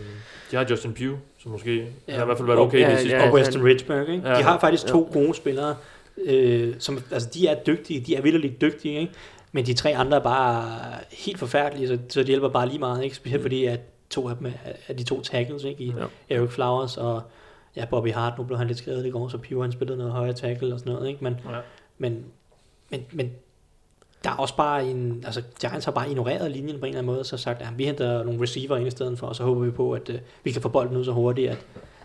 [0.50, 2.14] de har Justin Pugh, som måske ja.
[2.14, 4.28] har i hvert fald været okay ja, det sidste ja, Og Weston Richburg, ikke?
[4.28, 4.38] Ja.
[4.38, 5.20] De har faktisk to ja.
[5.20, 5.76] gode spillere,
[6.24, 9.12] øh, som, altså de er dygtige, de er vildt dygtige, ikke?
[9.52, 13.04] Men de tre andre er bare helt forfærdelige, så, så det hjælper bare lige meget,
[13.04, 13.16] ikke?
[13.16, 13.44] Specielt mm.
[13.44, 15.84] fordi, at to af dem er, er de to tackles, ikke?
[15.84, 15.94] I
[16.28, 16.36] ja.
[16.36, 17.22] Eric Flowers og
[17.76, 20.12] ja, Bobby Hart, nu blev han lidt skadet i går, så Pure han spillede noget
[20.12, 21.24] højere tackle og sådan noget, ikke?
[21.24, 21.58] Men, ja.
[21.98, 22.24] men,
[22.90, 23.30] men, men
[24.24, 27.14] der er også bare en, altså Giants har bare ignoreret linjen på en eller anden
[27.14, 29.60] måde, så sagt, at vi henter nogle receiver ind i stedet for, og så håber
[29.60, 30.14] vi på, at uh,
[30.44, 31.58] vi kan få bolden ud så hurtigt, at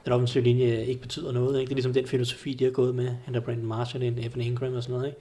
[0.06, 1.60] den offensive linje ikke betyder noget.
[1.60, 1.70] Ikke?
[1.70, 4.74] Det er ligesom den filosofi, de har gået med, henter Brandon Marshall ind, Evan Ingram
[4.74, 5.08] og sådan noget.
[5.08, 5.20] Ikke?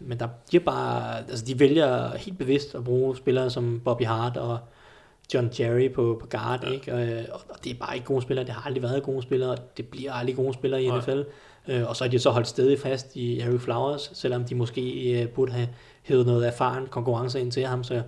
[0.00, 4.36] Men der de bare, altså de vælger helt bevidst at bruge spillere som Bobby Hart
[4.36, 4.58] og
[5.34, 6.70] John Jerry på, på guard, ja.
[6.70, 6.94] ikke?
[7.32, 9.58] Og, og, det er bare ikke gode spillere, det har aldrig været gode spillere, og
[9.76, 11.22] det bliver aldrig gode spillere i NFL.
[11.68, 15.12] Øh, og så er de så holdt stadig fast i Eric Flowers, selvom de måske
[15.22, 15.68] øh, burde have
[16.02, 18.02] hævet noget erfaren konkurrence ind til ham, så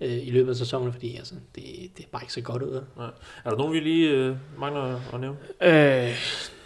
[0.00, 1.64] øh, i løbet af sæsonen, fordi altså, det,
[1.96, 2.82] det er bare ikke så godt ud.
[2.98, 3.02] Ja.
[3.44, 5.36] Er der nogen, vi lige øh, mangler at nævne?
[5.62, 6.14] Øh,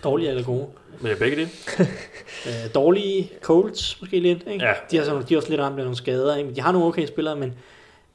[0.04, 0.66] dårlige eller gode?
[1.00, 1.48] Men begge det.
[2.46, 4.44] øh, dårlige Colts måske lidt.
[4.46, 4.64] Ikke?
[4.64, 4.72] Ja.
[4.90, 6.36] De, har så, de har også lidt ramt af nogle skader.
[6.36, 6.54] Ikke?
[6.54, 7.54] De har nogle okay spillere, men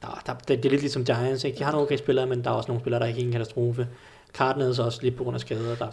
[0.02, 1.44] der, der, det, det er lidt ligesom Giants.
[1.44, 1.58] Ikke?
[1.58, 3.32] De har nogle okay spillere, men der er også nogle spillere, der er ikke en
[3.32, 3.86] katastrofe.
[4.34, 5.74] Cardinals også lidt på grund af skader.
[5.74, 5.86] Der,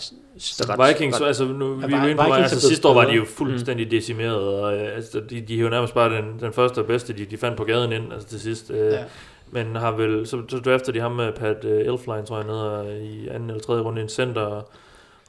[0.68, 3.86] der Vikings, ret, altså nu, vi er på, altså sidste år var de jo fuldstændig
[3.86, 3.90] mm.
[3.90, 7.38] decimeret, og altså, de, de jo nærmest bare den, den første og bedste, de, de
[7.38, 8.72] fandt på gaden ind, altså til sidst.
[8.72, 9.04] Øh, ja.
[9.52, 13.06] Men har vel, så, så efter de ham med Pat uh, Elfline, tror jeg, nede
[13.06, 14.68] i anden eller tredje runde i en center,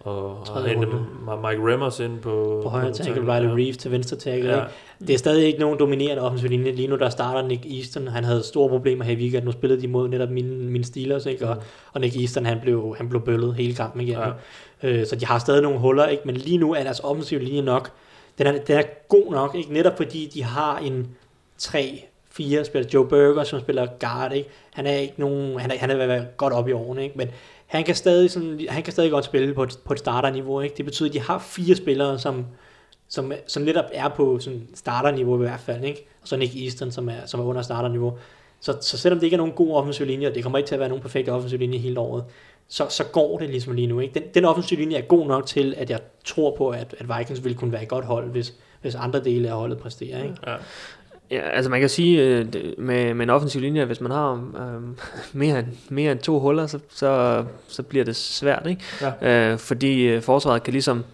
[0.07, 0.89] og har hentet
[1.23, 2.61] Mike Remmers ind på...
[2.63, 3.55] På højre tackle, Riley ja.
[3.55, 4.53] Reeves til venstre tackle.
[4.53, 4.65] Ja.
[5.01, 6.73] Det er stadig ikke nogen dominerende offensiv linje.
[6.73, 8.09] Lige nu der starter Nick Easton.
[8.09, 9.45] Han havde store problemer her i weekend.
[9.45, 11.49] Nu spillede de mod netop mine, mine Steelers, ikke?
[11.49, 11.63] Og, mm.
[11.93, 14.19] og Nick Easton han blev, han blev bøllet hele kampen igen.
[14.83, 14.89] Ja.
[14.89, 16.23] Øh, så de har stadig nogle huller, ikke?
[16.27, 17.91] men lige nu er deres offensiv linje nok.
[18.39, 19.73] Den er, den er god nok, ikke?
[19.73, 21.09] netop fordi de har en
[21.59, 24.49] 3 fire spiller Joe Burger, som spiller guard, ikke?
[24.73, 27.19] Han er ikke nogen, han er, han er godt op i årene, ikke?
[27.19, 27.29] Men
[27.67, 30.61] han kan stadig, sådan, han kan stadig godt spille på et, på et starterniveau.
[30.61, 30.77] Ikke?
[30.77, 32.47] Det betyder, at de har fire spillere, som,
[33.09, 35.85] som, som netop er på sådan starterniveau i hvert fald.
[35.85, 36.09] Ikke?
[36.23, 38.19] Og så Nick Easton, som er, som er under starterniveau.
[38.61, 40.75] Så, så selvom det ikke er nogen god offensiv linje, og det kommer ikke til
[40.75, 42.25] at være nogen perfekt offensiv linje hele året,
[42.69, 44.01] så, så går det ligesom lige nu.
[44.01, 44.15] Ikke?
[44.15, 47.45] Den, den offensiv linje er god nok til, at jeg tror på, at, at Vikings
[47.45, 50.23] vil kunne være et godt hold, hvis, hvis andre dele af holdet præsterer.
[50.23, 50.37] Ikke?
[50.47, 50.57] Ja.
[51.31, 52.47] Ja, altså man kan sige, øh,
[52.79, 54.83] med, med en offensiv linje, hvis man har øh,
[55.41, 58.83] mere, end, mere end to huller, så, så, så bliver det svært, ikke?
[59.23, 59.53] Ja.
[59.53, 61.05] Øh, fordi øh, forsvaret kan ligesom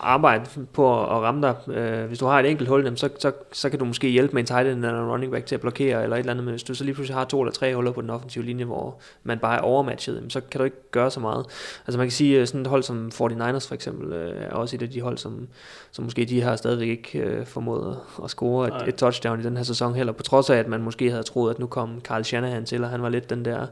[0.00, 1.76] arbejde på at ramme dig.
[1.76, 4.42] Øh, hvis du har et enkelt hul, så, så, så kan du måske hjælpe med
[4.42, 6.52] en tight end eller en running back til at blokere eller et eller andet, men
[6.52, 9.00] hvis du så lige pludselig har to eller tre huller på den offensive linje, hvor
[9.22, 11.46] man bare er overmatchet, så kan du ikke gøre så meget.
[11.86, 14.82] Altså man kan sige, sådan et hold som 49ers for eksempel, øh, er også et
[14.82, 15.48] af de hold, som,
[15.90, 19.56] som måske de har stadigvæk ikke øh, formået at score et, et touchdown i den
[19.56, 22.24] her sæson heller, på trods af, at man måske havde troet, at nu kom Carl
[22.24, 23.66] Shanahan til, og han var lidt den der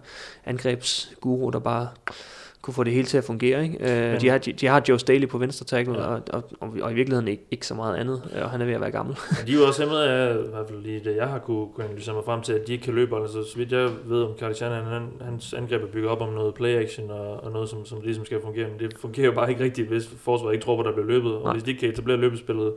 [0.45, 1.89] angrebsguru, der bare
[2.69, 3.63] kunne få det hele til at fungere.
[3.65, 3.77] Ikke?
[3.81, 6.01] Øh, Men, de, har, de, de har Joe Staley på venstre tackle, ja.
[6.01, 8.75] og, og, og, og, i virkeligheden ikke, ikke så meget andet, og han er ved
[8.75, 9.17] at være gammel.
[9.31, 11.67] Men de er jo også hæmmet af, i hvert fald lige det, jeg har kunne,
[11.75, 14.23] kunne analysere mig frem til, at de ikke kan løbe, altså så vidt jeg ved
[14.23, 17.69] om Shannon, han, hans angreb er bygget op om noget play action og, og noget,
[17.69, 20.65] som, som ligesom skal fungere, men det fungerer jo bare ikke rigtigt, hvis forsvaret ikke
[20.65, 21.53] tror på, der bliver løbet, og Nej.
[21.53, 22.73] hvis de ikke kan etablere løbespillet,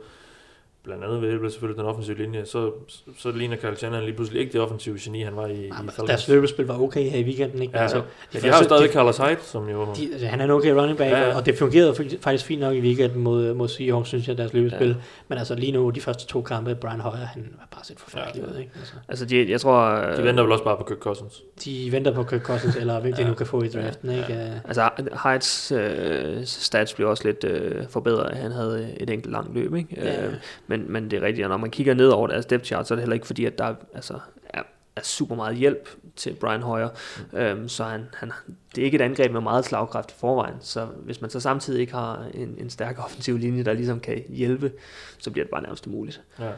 [0.84, 2.70] blandt andet ved hjælp selvfølgelig den offensive linje, så,
[3.18, 5.68] så ligner Carl Shannon lige pludselig ikke det offensive geni, han var i, ja, i
[5.70, 6.08] Falcons.
[6.08, 7.76] Deres løbespil var okay her i weekenden, ikke?
[7.76, 8.02] Ja, altså,
[8.32, 9.86] de, de har jo stadig Carlos Hyde, som jo...
[9.96, 11.36] De, altså, han er en okay running back, ja, ja.
[11.36, 14.88] og det fungerede faktisk fint nok i weekenden mod, mod Seahawks, synes jeg, deres løbespil.
[14.88, 14.94] Ja.
[15.28, 18.44] Men altså lige nu, de første to kampe, Brian Hoyer, han var bare set forfærdelig
[18.44, 18.70] ja, ud, ikke?
[18.78, 19.90] Altså, altså de, jeg tror...
[20.16, 21.42] De venter vel også bare på Kirk Cousins.
[21.64, 24.16] De venter på Kirk Cousins, eller hvem de nu kan få i draften, ja.
[24.16, 24.32] ikke?
[24.32, 24.50] Ja.
[24.64, 24.88] Altså
[25.24, 29.88] Hydes øh, stats blev også lidt øh, forbedret, han havde et enkelt langt løb, ikke?
[29.96, 30.26] Ja.
[30.26, 30.32] Øh,
[30.72, 32.96] men, men det er rigtigt, når man kigger ned over deres depth chart, så er
[32.96, 34.62] det heller ikke fordi, at der altså, er,
[34.96, 36.88] er super meget hjælp til Brian Hoyer.
[37.32, 37.38] Mm.
[37.38, 38.32] Øhm, så han, han,
[38.74, 40.54] det er ikke et angreb med meget slagkraft i forvejen.
[40.60, 44.22] Så hvis man så samtidig ikke har en, en stærk offensiv linje, der ligesom kan
[44.28, 44.72] hjælpe,
[45.18, 46.22] så bliver det bare nærmest umuligt.
[46.38, 46.50] Ja.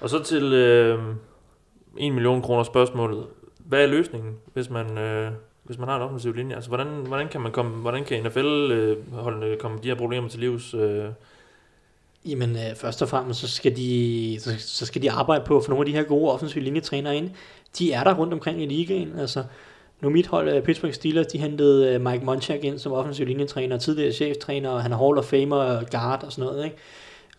[0.00, 0.98] Og så til øh,
[1.98, 3.26] 1 million kroner spørgsmålet.
[3.58, 4.98] Hvad er løsningen, hvis man...
[4.98, 5.32] Øh
[5.62, 6.54] hvis man har en offensiv linje.
[6.54, 10.40] Altså, hvordan, hvordan kan man komme, hvordan kan NFL-holdene øh, komme de her problemer til
[10.40, 10.74] livs?
[10.74, 11.04] Øh,
[12.26, 15.64] Jamen, øh, først og fremmest, så skal, de, så, så skal de arbejde på at
[15.64, 17.30] få nogle af de her gode offensive linjetrænere ind.
[17.78, 19.18] De er der rundt omkring i ligaen.
[19.18, 19.44] Altså,
[20.00, 23.78] nu mit hold, uh, Pittsburgh Steelers, de hentede uh, Mike Munchak ind som offensiv linjetræner,
[23.78, 26.64] tidligere cheftræner, og han er Hall of Famer, guard og sådan noget.
[26.64, 26.76] Ikke?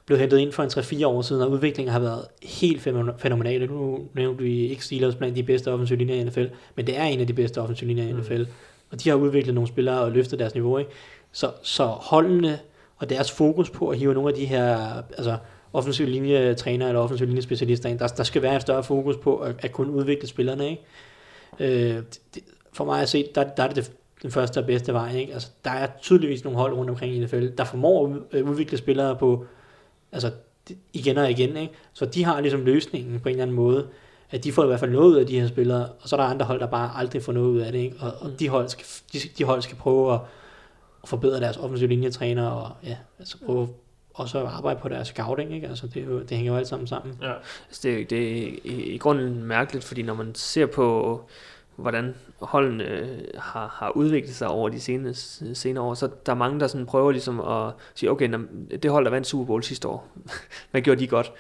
[0.05, 2.81] blev hentet ind for en 3-4 år siden, og udviklingen har været helt
[3.17, 3.69] fænomenal.
[3.71, 7.03] Nu nævnte vi ikke Steelers blandt de bedste offensive linjer i NFL, men det er
[7.03, 8.41] en af de bedste offensive linjer i NFL.
[8.41, 8.47] Mm.
[8.91, 10.77] Og de har udviklet nogle spillere og løftet deres niveau.
[10.77, 10.91] Ikke?
[11.31, 12.59] Så, så holdene
[13.03, 14.77] og deres fokus på at hive nogle af de her
[15.17, 15.37] altså,
[15.73, 19.55] offensiv linjetræner eller offensiv linjespecialister ind, der, der skal være et større fokus på at,
[19.59, 20.69] at kunne udvikle spillerne.
[20.69, 20.83] Ikke?
[21.59, 22.03] Øh,
[22.35, 22.43] det,
[22.73, 23.91] for mig at se, der, der er det
[24.21, 25.15] den første og bedste vej.
[25.15, 25.33] Ikke?
[25.33, 28.77] Altså, der er tydeligvis nogle hold rundt omkring i NFL, der formår at øh, udvikle
[28.77, 29.45] spillere på
[30.11, 30.31] altså,
[30.93, 31.57] igen og igen.
[31.57, 31.73] Ikke?
[31.93, 33.87] Så de har ligesom løsningen på en eller anden måde,
[34.31, 36.19] at de får i hvert fald noget ud af de her spillere, og så er
[36.19, 37.79] der andre hold, der bare aldrig får noget ud af det.
[37.79, 37.95] Ikke?
[37.99, 40.19] Og, og de, hold skal, de, de hold skal prøve at,
[41.03, 43.69] at forbedre deres offensive linjetræner, og ja, altså prøve
[44.13, 45.67] og så arbejde på deres scouting, ikke?
[45.67, 47.17] Altså, det, jo, det hænger jo alt sammen sammen.
[47.21, 47.33] Ja.
[47.67, 51.21] Altså, det, er, det er i, i grunden mærkeligt, fordi når man ser på,
[51.75, 55.13] hvordan holdene øh, har, har udviklet sig over de senere,
[55.53, 58.41] senere år, så der er mange, der sådan prøver ligesom at sige, okay, når,
[58.83, 60.07] det hold, der vandt Super Bowl sidste år,
[60.71, 61.33] hvad gjorde de godt?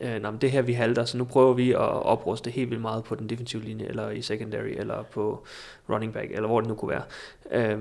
[0.00, 3.04] Øh, nå, det her vi halter, så nu prøver vi at opruste helt vildt meget
[3.04, 5.44] på den defensive linje, eller i secondary, eller på
[5.90, 7.02] running back, eller hvor det nu kunne være.
[7.50, 7.78] Øh,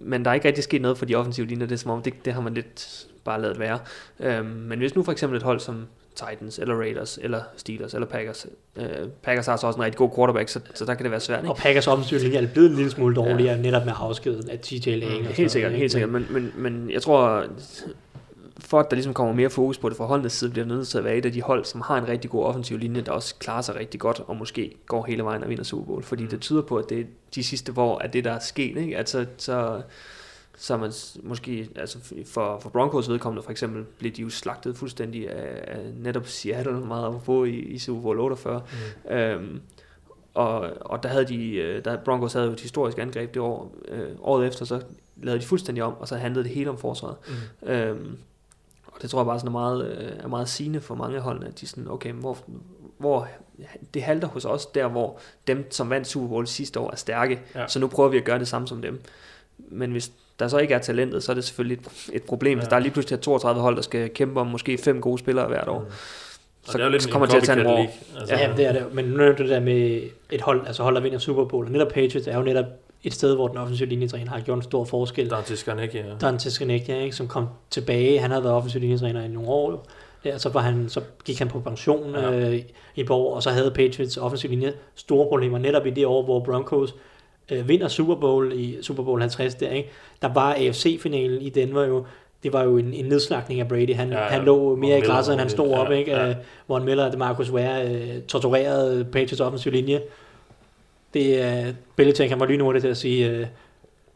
[0.00, 2.02] men der er ikke rigtig sket noget for de offensive linjer, det er som om,
[2.02, 3.78] det, det har man lidt bare lavet være.
[4.20, 8.06] Øhm, men hvis nu for eksempel et hold som Titans, eller Raiders, eller Steelers, eller
[8.06, 8.46] Packers.
[8.76, 8.86] Øh,
[9.22, 11.38] Packers har så også en rigtig god quarterback, så, så der kan det være svært.
[11.38, 11.50] Ikke?
[11.50, 13.62] Og Packers offensive linje er blevet en lille smule dårligere, ja.
[13.62, 15.20] netop med afskeden af TJ Lang.
[15.20, 16.10] Mm, helt sikkert, helt sikkert.
[16.10, 17.46] Men, men, men jeg tror,
[18.58, 20.98] for at der ligesom kommer mere fokus på det fra holdenes side, bliver nødt til
[20.98, 23.34] at være et af de hold, som har en rigtig god offensiv linje, der også
[23.34, 26.02] klarer sig rigtig godt, og måske går hele vejen og vinder Super Bowl.
[26.02, 28.76] Fordi det tyder på, at det er de sidste år, at det der er sket.
[28.76, 28.96] Ikke?
[28.96, 29.82] Altså, så,
[30.56, 30.92] så man
[31.22, 35.80] måske, altså for, for Broncos vedkommende for eksempel, blev de jo slagtet fuldstændig af, af
[36.00, 38.62] netop Seattle meget på i, i Super Bowl 48.
[39.04, 39.14] Mm.
[39.14, 39.60] Øhm,
[40.34, 43.74] og, og der havde de, øh, der Broncos havde jo et historisk angreb det år,
[43.88, 44.80] øh, året efter, så
[45.22, 47.16] lavede de fuldstændig om, og så handlede det hele om forsvaret.
[47.62, 47.68] Mm.
[47.68, 48.18] Øhm,
[48.94, 51.44] og det tror jeg bare sådan er meget, øh, er meget sigende for mange hold,
[51.44, 52.38] at de sådan, okay, hvor,
[52.98, 53.28] hvor
[53.94, 57.40] det halter hos os, der hvor dem, som vandt Super Bowl sidste år, er stærke,
[57.54, 57.68] ja.
[57.68, 59.00] så nu prøver vi at gøre det samme som dem.
[59.58, 62.62] Men hvis der så ikke er talentet, så er det selvfølgelig et, et problem, ja.
[62.62, 65.48] hvis der er lige pludselig 32 hold, der skal kæmpe om måske fem gode spillere
[65.48, 65.80] hvert år.
[65.80, 65.86] Mm.
[66.66, 67.86] Så, det er jo lidt så kommer det til at tage en år.
[68.18, 68.34] Altså.
[68.34, 68.94] Ja, det er det.
[68.94, 71.70] Men nu er det der med et hold, altså hold, der vinder Super Bowl.
[71.70, 72.64] Netop Patriots er jo netop
[73.04, 75.30] et sted, hvor den offensive linjetræner har gjort en stor forskel.
[75.30, 76.04] Dante Skarnecki, ja.
[76.20, 78.18] Dante Skarnecki, ja, ikke, som kom tilbage.
[78.18, 79.86] Han havde været offensiv linjetræner i nogle år.
[80.24, 82.32] Ja, så, var han, så gik han på pension ja.
[82.32, 82.54] øh,
[82.94, 86.22] i et år, og så havde Patriots offensiv linje store problemer netop i det år,
[86.22, 86.94] hvor Broncos
[87.50, 89.88] øh, vinder Super Bowl i Super Bowl 50 der, ikke?
[90.22, 92.04] Der var AFC-finalen i Denver jo,
[92.42, 93.94] det var jo en, en nedslagning af Brady.
[93.94, 94.28] Han, ja, ja.
[94.28, 96.10] han lå mere i græsset, end han stod ja, op, ikke?
[96.10, 96.30] Ja.
[96.30, 96.36] Uh,
[96.68, 100.00] Von Miller og Marcus Ware uh, torturerede Patriots offensiv linje.
[101.14, 103.46] Det er uh, Belichick, han var lynhurtigt til at sige, uh,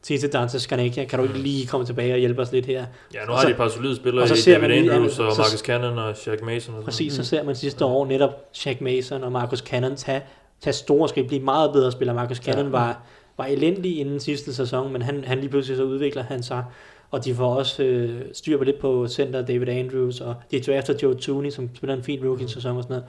[0.03, 2.87] sige til Dante Skarnecchia, kan du ikke lige komme tilbage og hjælpe os lidt her?
[3.15, 5.25] Ja, nu har de et par solide spillere og så ser David man, Andrews og
[5.39, 6.75] Marcus Cannon og Shaq Mason.
[6.75, 10.23] Og præcis, så ser man sidste år netop Shaq Mason og Marcus Cannon tage,
[10.61, 12.17] tage store skridt, blive meget bedre spillere.
[12.17, 12.71] Marcus Cannon ja.
[12.71, 13.03] var,
[13.37, 16.65] var elendig inden sidste sæson, men han, han lige pludselig så udvikler han sig
[17.11, 20.95] og de får også øh, styr på lidt på center David Andrews, og de drafter
[21.03, 23.05] Joe Tooney, som spiller en fin rookie-sæson og sådan noget.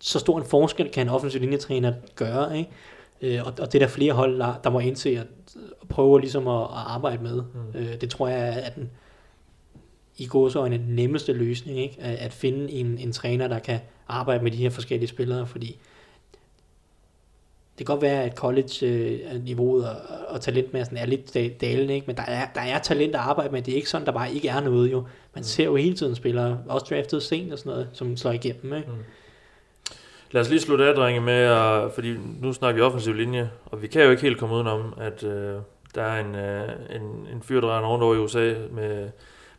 [0.00, 2.70] Så stor en forskel kan en offensiv linjetræner gøre, ikke?
[3.20, 5.26] Øh, og, og det er der flere hold, der, der må indse at,
[5.82, 7.42] at prøve ligesom at, at arbejde med.
[7.42, 7.78] Mm.
[7.78, 8.90] Øh, det tror jeg er den
[10.16, 11.96] i gåsøjne den nemmeste løsning, ikke?
[12.00, 15.78] At, at finde en, en træner, der kan arbejde med de her forskellige spillere, fordi
[17.78, 19.96] det kan godt være, at college-niveauet og,
[20.28, 22.06] og talentmassen er lidt dalende, ikke?
[22.06, 23.62] men der er, der er talent at arbejde med.
[23.62, 24.92] Det er ikke sådan, der bare ikke er noget.
[24.92, 25.00] Jo.
[25.00, 25.42] Man mm.
[25.42, 28.74] ser jo hele tiden spillere, også draftet sent og sådan noget, som slår igennem.
[28.74, 28.88] Ikke?
[28.88, 28.96] Mm.
[30.30, 33.82] Lad os lige slutte af, drenge, med, at, fordi nu snakker vi offensiv linje, og
[33.82, 35.56] vi kan jo ikke helt komme udenom, at øh,
[35.94, 39.10] der er en, øh, en, en fyr, der render rundt over i USA med,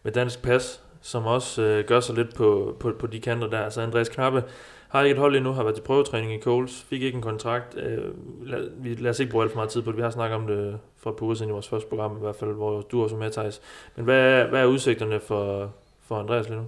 [0.04, 3.60] med dansk pas, som også øh, gør sig lidt på, på, på de kanter der.
[3.60, 4.44] Altså Andreas Knappe,
[4.90, 7.78] har ikke et hold endnu, har været til prøvetræning i Coles, fik ikke en kontrakt.
[7.78, 8.14] Øh,
[8.48, 10.36] lad, vi, lad os ikke bruge alt for meget tid på det, vi har snakket
[10.36, 12.82] om det for et par uger siden i vores første program, i hvert fald, hvor
[12.82, 13.62] du også var med, Thijs.
[13.96, 16.66] Men hvad, hvad er udsigterne for, for Andreas lige nu?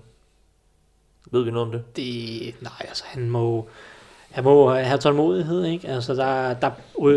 [1.31, 1.95] Ved vi noget om det?
[1.95, 3.69] det nej, altså han må,
[4.31, 5.87] han må have tålmodighed, ikke?
[5.87, 6.71] Altså der, der,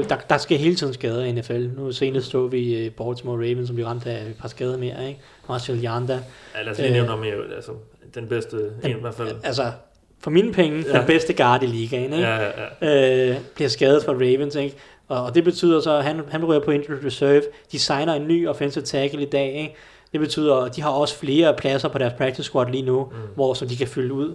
[0.09, 1.67] der, der skal hele tiden skader i NFL.
[1.77, 5.09] Nu senest så vi øh, Baltimore Ravens, som vi ramte af et par skader mere,
[5.09, 5.21] ikke?
[5.49, 6.21] Marshall Yanda.
[6.55, 7.25] Ja, lad os lige nævne øh, ham
[7.57, 7.73] altså,
[8.15, 9.37] den bedste, den, en, i hvert fald.
[9.45, 9.73] Altså,
[10.21, 10.99] for mine penge, ja.
[10.99, 12.17] den bedste guard i ligaen, ikke?
[12.17, 12.51] Ja, ja,
[12.81, 13.31] ja.
[13.31, 14.77] Øh, bliver skadet for Ravens, ikke?
[15.09, 17.43] Og, og det betyder så, at han, han ryger på injured reserve.
[17.73, 19.75] De signer en ny offensive tackle i dag, ikke?
[20.13, 23.17] Det betyder, at de har også flere pladser på deres practice squad lige nu, mm.
[23.35, 24.35] hvor så de kan fylde ud.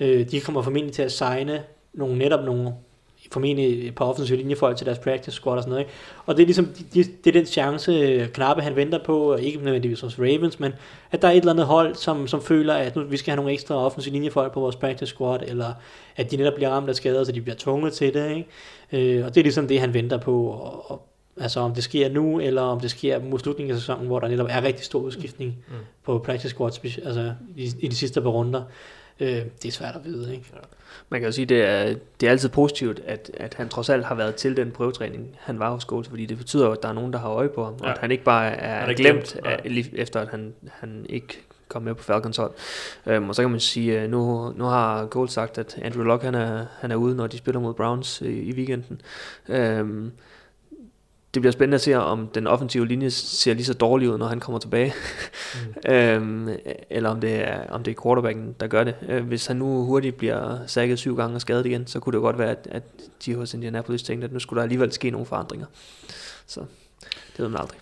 [0.00, 1.62] Øh, de kommer formentlig til at signe
[1.94, 2.72] nogle, netop nogle
[3.32, 5.84] formentlig et par offensive linjefolk til deres practice squad og sådan noget.
[5.84, 5.92] Ikke?
[6.26, 10.00] Og det er ligesom, det, det er den chance, Knappe han venter på, ikke nødvendigvis
[10.00, 10.72] hos Ravens, men
[11.10, 13.36] at der er et eller andet hold, som, som føler, at nu, vi skal have
[13.36, 15.72] nogle ekstra offensive linjefolk på vores practice squad, eller
[16.16, 18.30] at de netop bliver ramt af skader, så de bliver tvunget til det.
[18.30, 19.16] Ikke?
[19.16, 22.08] Øh, og det er ligesom det, han venter på, og, og Altså om det sker
[22.08, 25.00] nu, eller om det sker mod slutningen af sæsonen, hvor der netop er rigtig stor
[25.00, 25.74] udskiftning mm.
[26.04, 26.72] på practice squad,
[27.04, 28.62] altså i, i de sidste par runder.
[29.22, 29.28] Øh,
[29.62, 30.46] det er svært at vide, ikke?
[30.52, 30.58] Ja.
[31.08, 34.04] Man kan jo sige, det er, det er altid positivt, at, at han trods alt
[34.04, 36.88] har været til den prøvetræning, han var hos Scholes, fordi det betyder jo, at der
[36.88, 37.84] er nogen, der har øje på ham, ja.
[37.84, 41.42] og at han ikke bare er, er glemt, glemt af, efter at han, han ikke
[41.68, 42.52] kom med på Falcons hold.
[43.06, 46.34] Øhm, og så kan man sige, nu, nu har Gold sagt, at Andrew Luck han
[46.34, 49.00] er, han er ude, når de spiller mod Browns i, i weekenden.
[49.48, 50.12] Øhm,
[51.34, 54.26] det bliver spændende at se, om den offensive linje ser lige så dårlig ud, når
[54.26, 54.94] han kommer tilbage.
[55.54, 55.92] Mm.
[55.92, 56.48] øhm,
[56.90, 58.94] eller om det, er, om det er quarterbacken, der gør det.
[59.08, 62.20] Øh, hvis han nu hurtigt bliver sækket syv gange og skadet igen, så kunne det
[62.22, 62.82] godt være, at, at
[63.24, 65.66] de hos Indianapolis tænkte, at nu skulle der alligevel ske nogle forandringer.
[66.46, 66.60] Så
[67.36, 67.78] det ved man aldrig.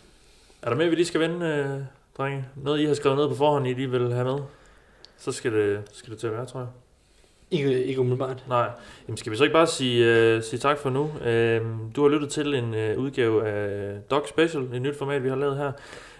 [0.62, 1.80] Er der mere, vi lige skal vende, øh,
[2.18, 2.44] drenge?
[2.56, 4.38] Noget, I har skrevet ned på forhånd, I lige vil have med?
[5.18, 6.68] Så skal det, skal det til at være, tror jeg.
[7.50, 8.44] Ikke, ikke umiddelbart.
[8.48, 8.70] Nej.
[9.08, 11.02] Jamen skal vi så ikke bare sige, uh, sige tak for nu?
[11.02, 15.28] Uh, du har lyttet til en uh, udgave af Dog Special, et nyt format, vi
[15.28, 15.72] har lavet her.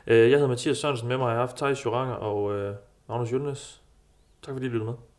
[0.07, 2.74] Uh, jeg hedder Mathias Sørensen, med mig jeg har haft Thijs Joranger og uh,
[3.09, 3.81] Magnus Jølnes.
[4.43, 5.09] Tak fordi I lyttede med.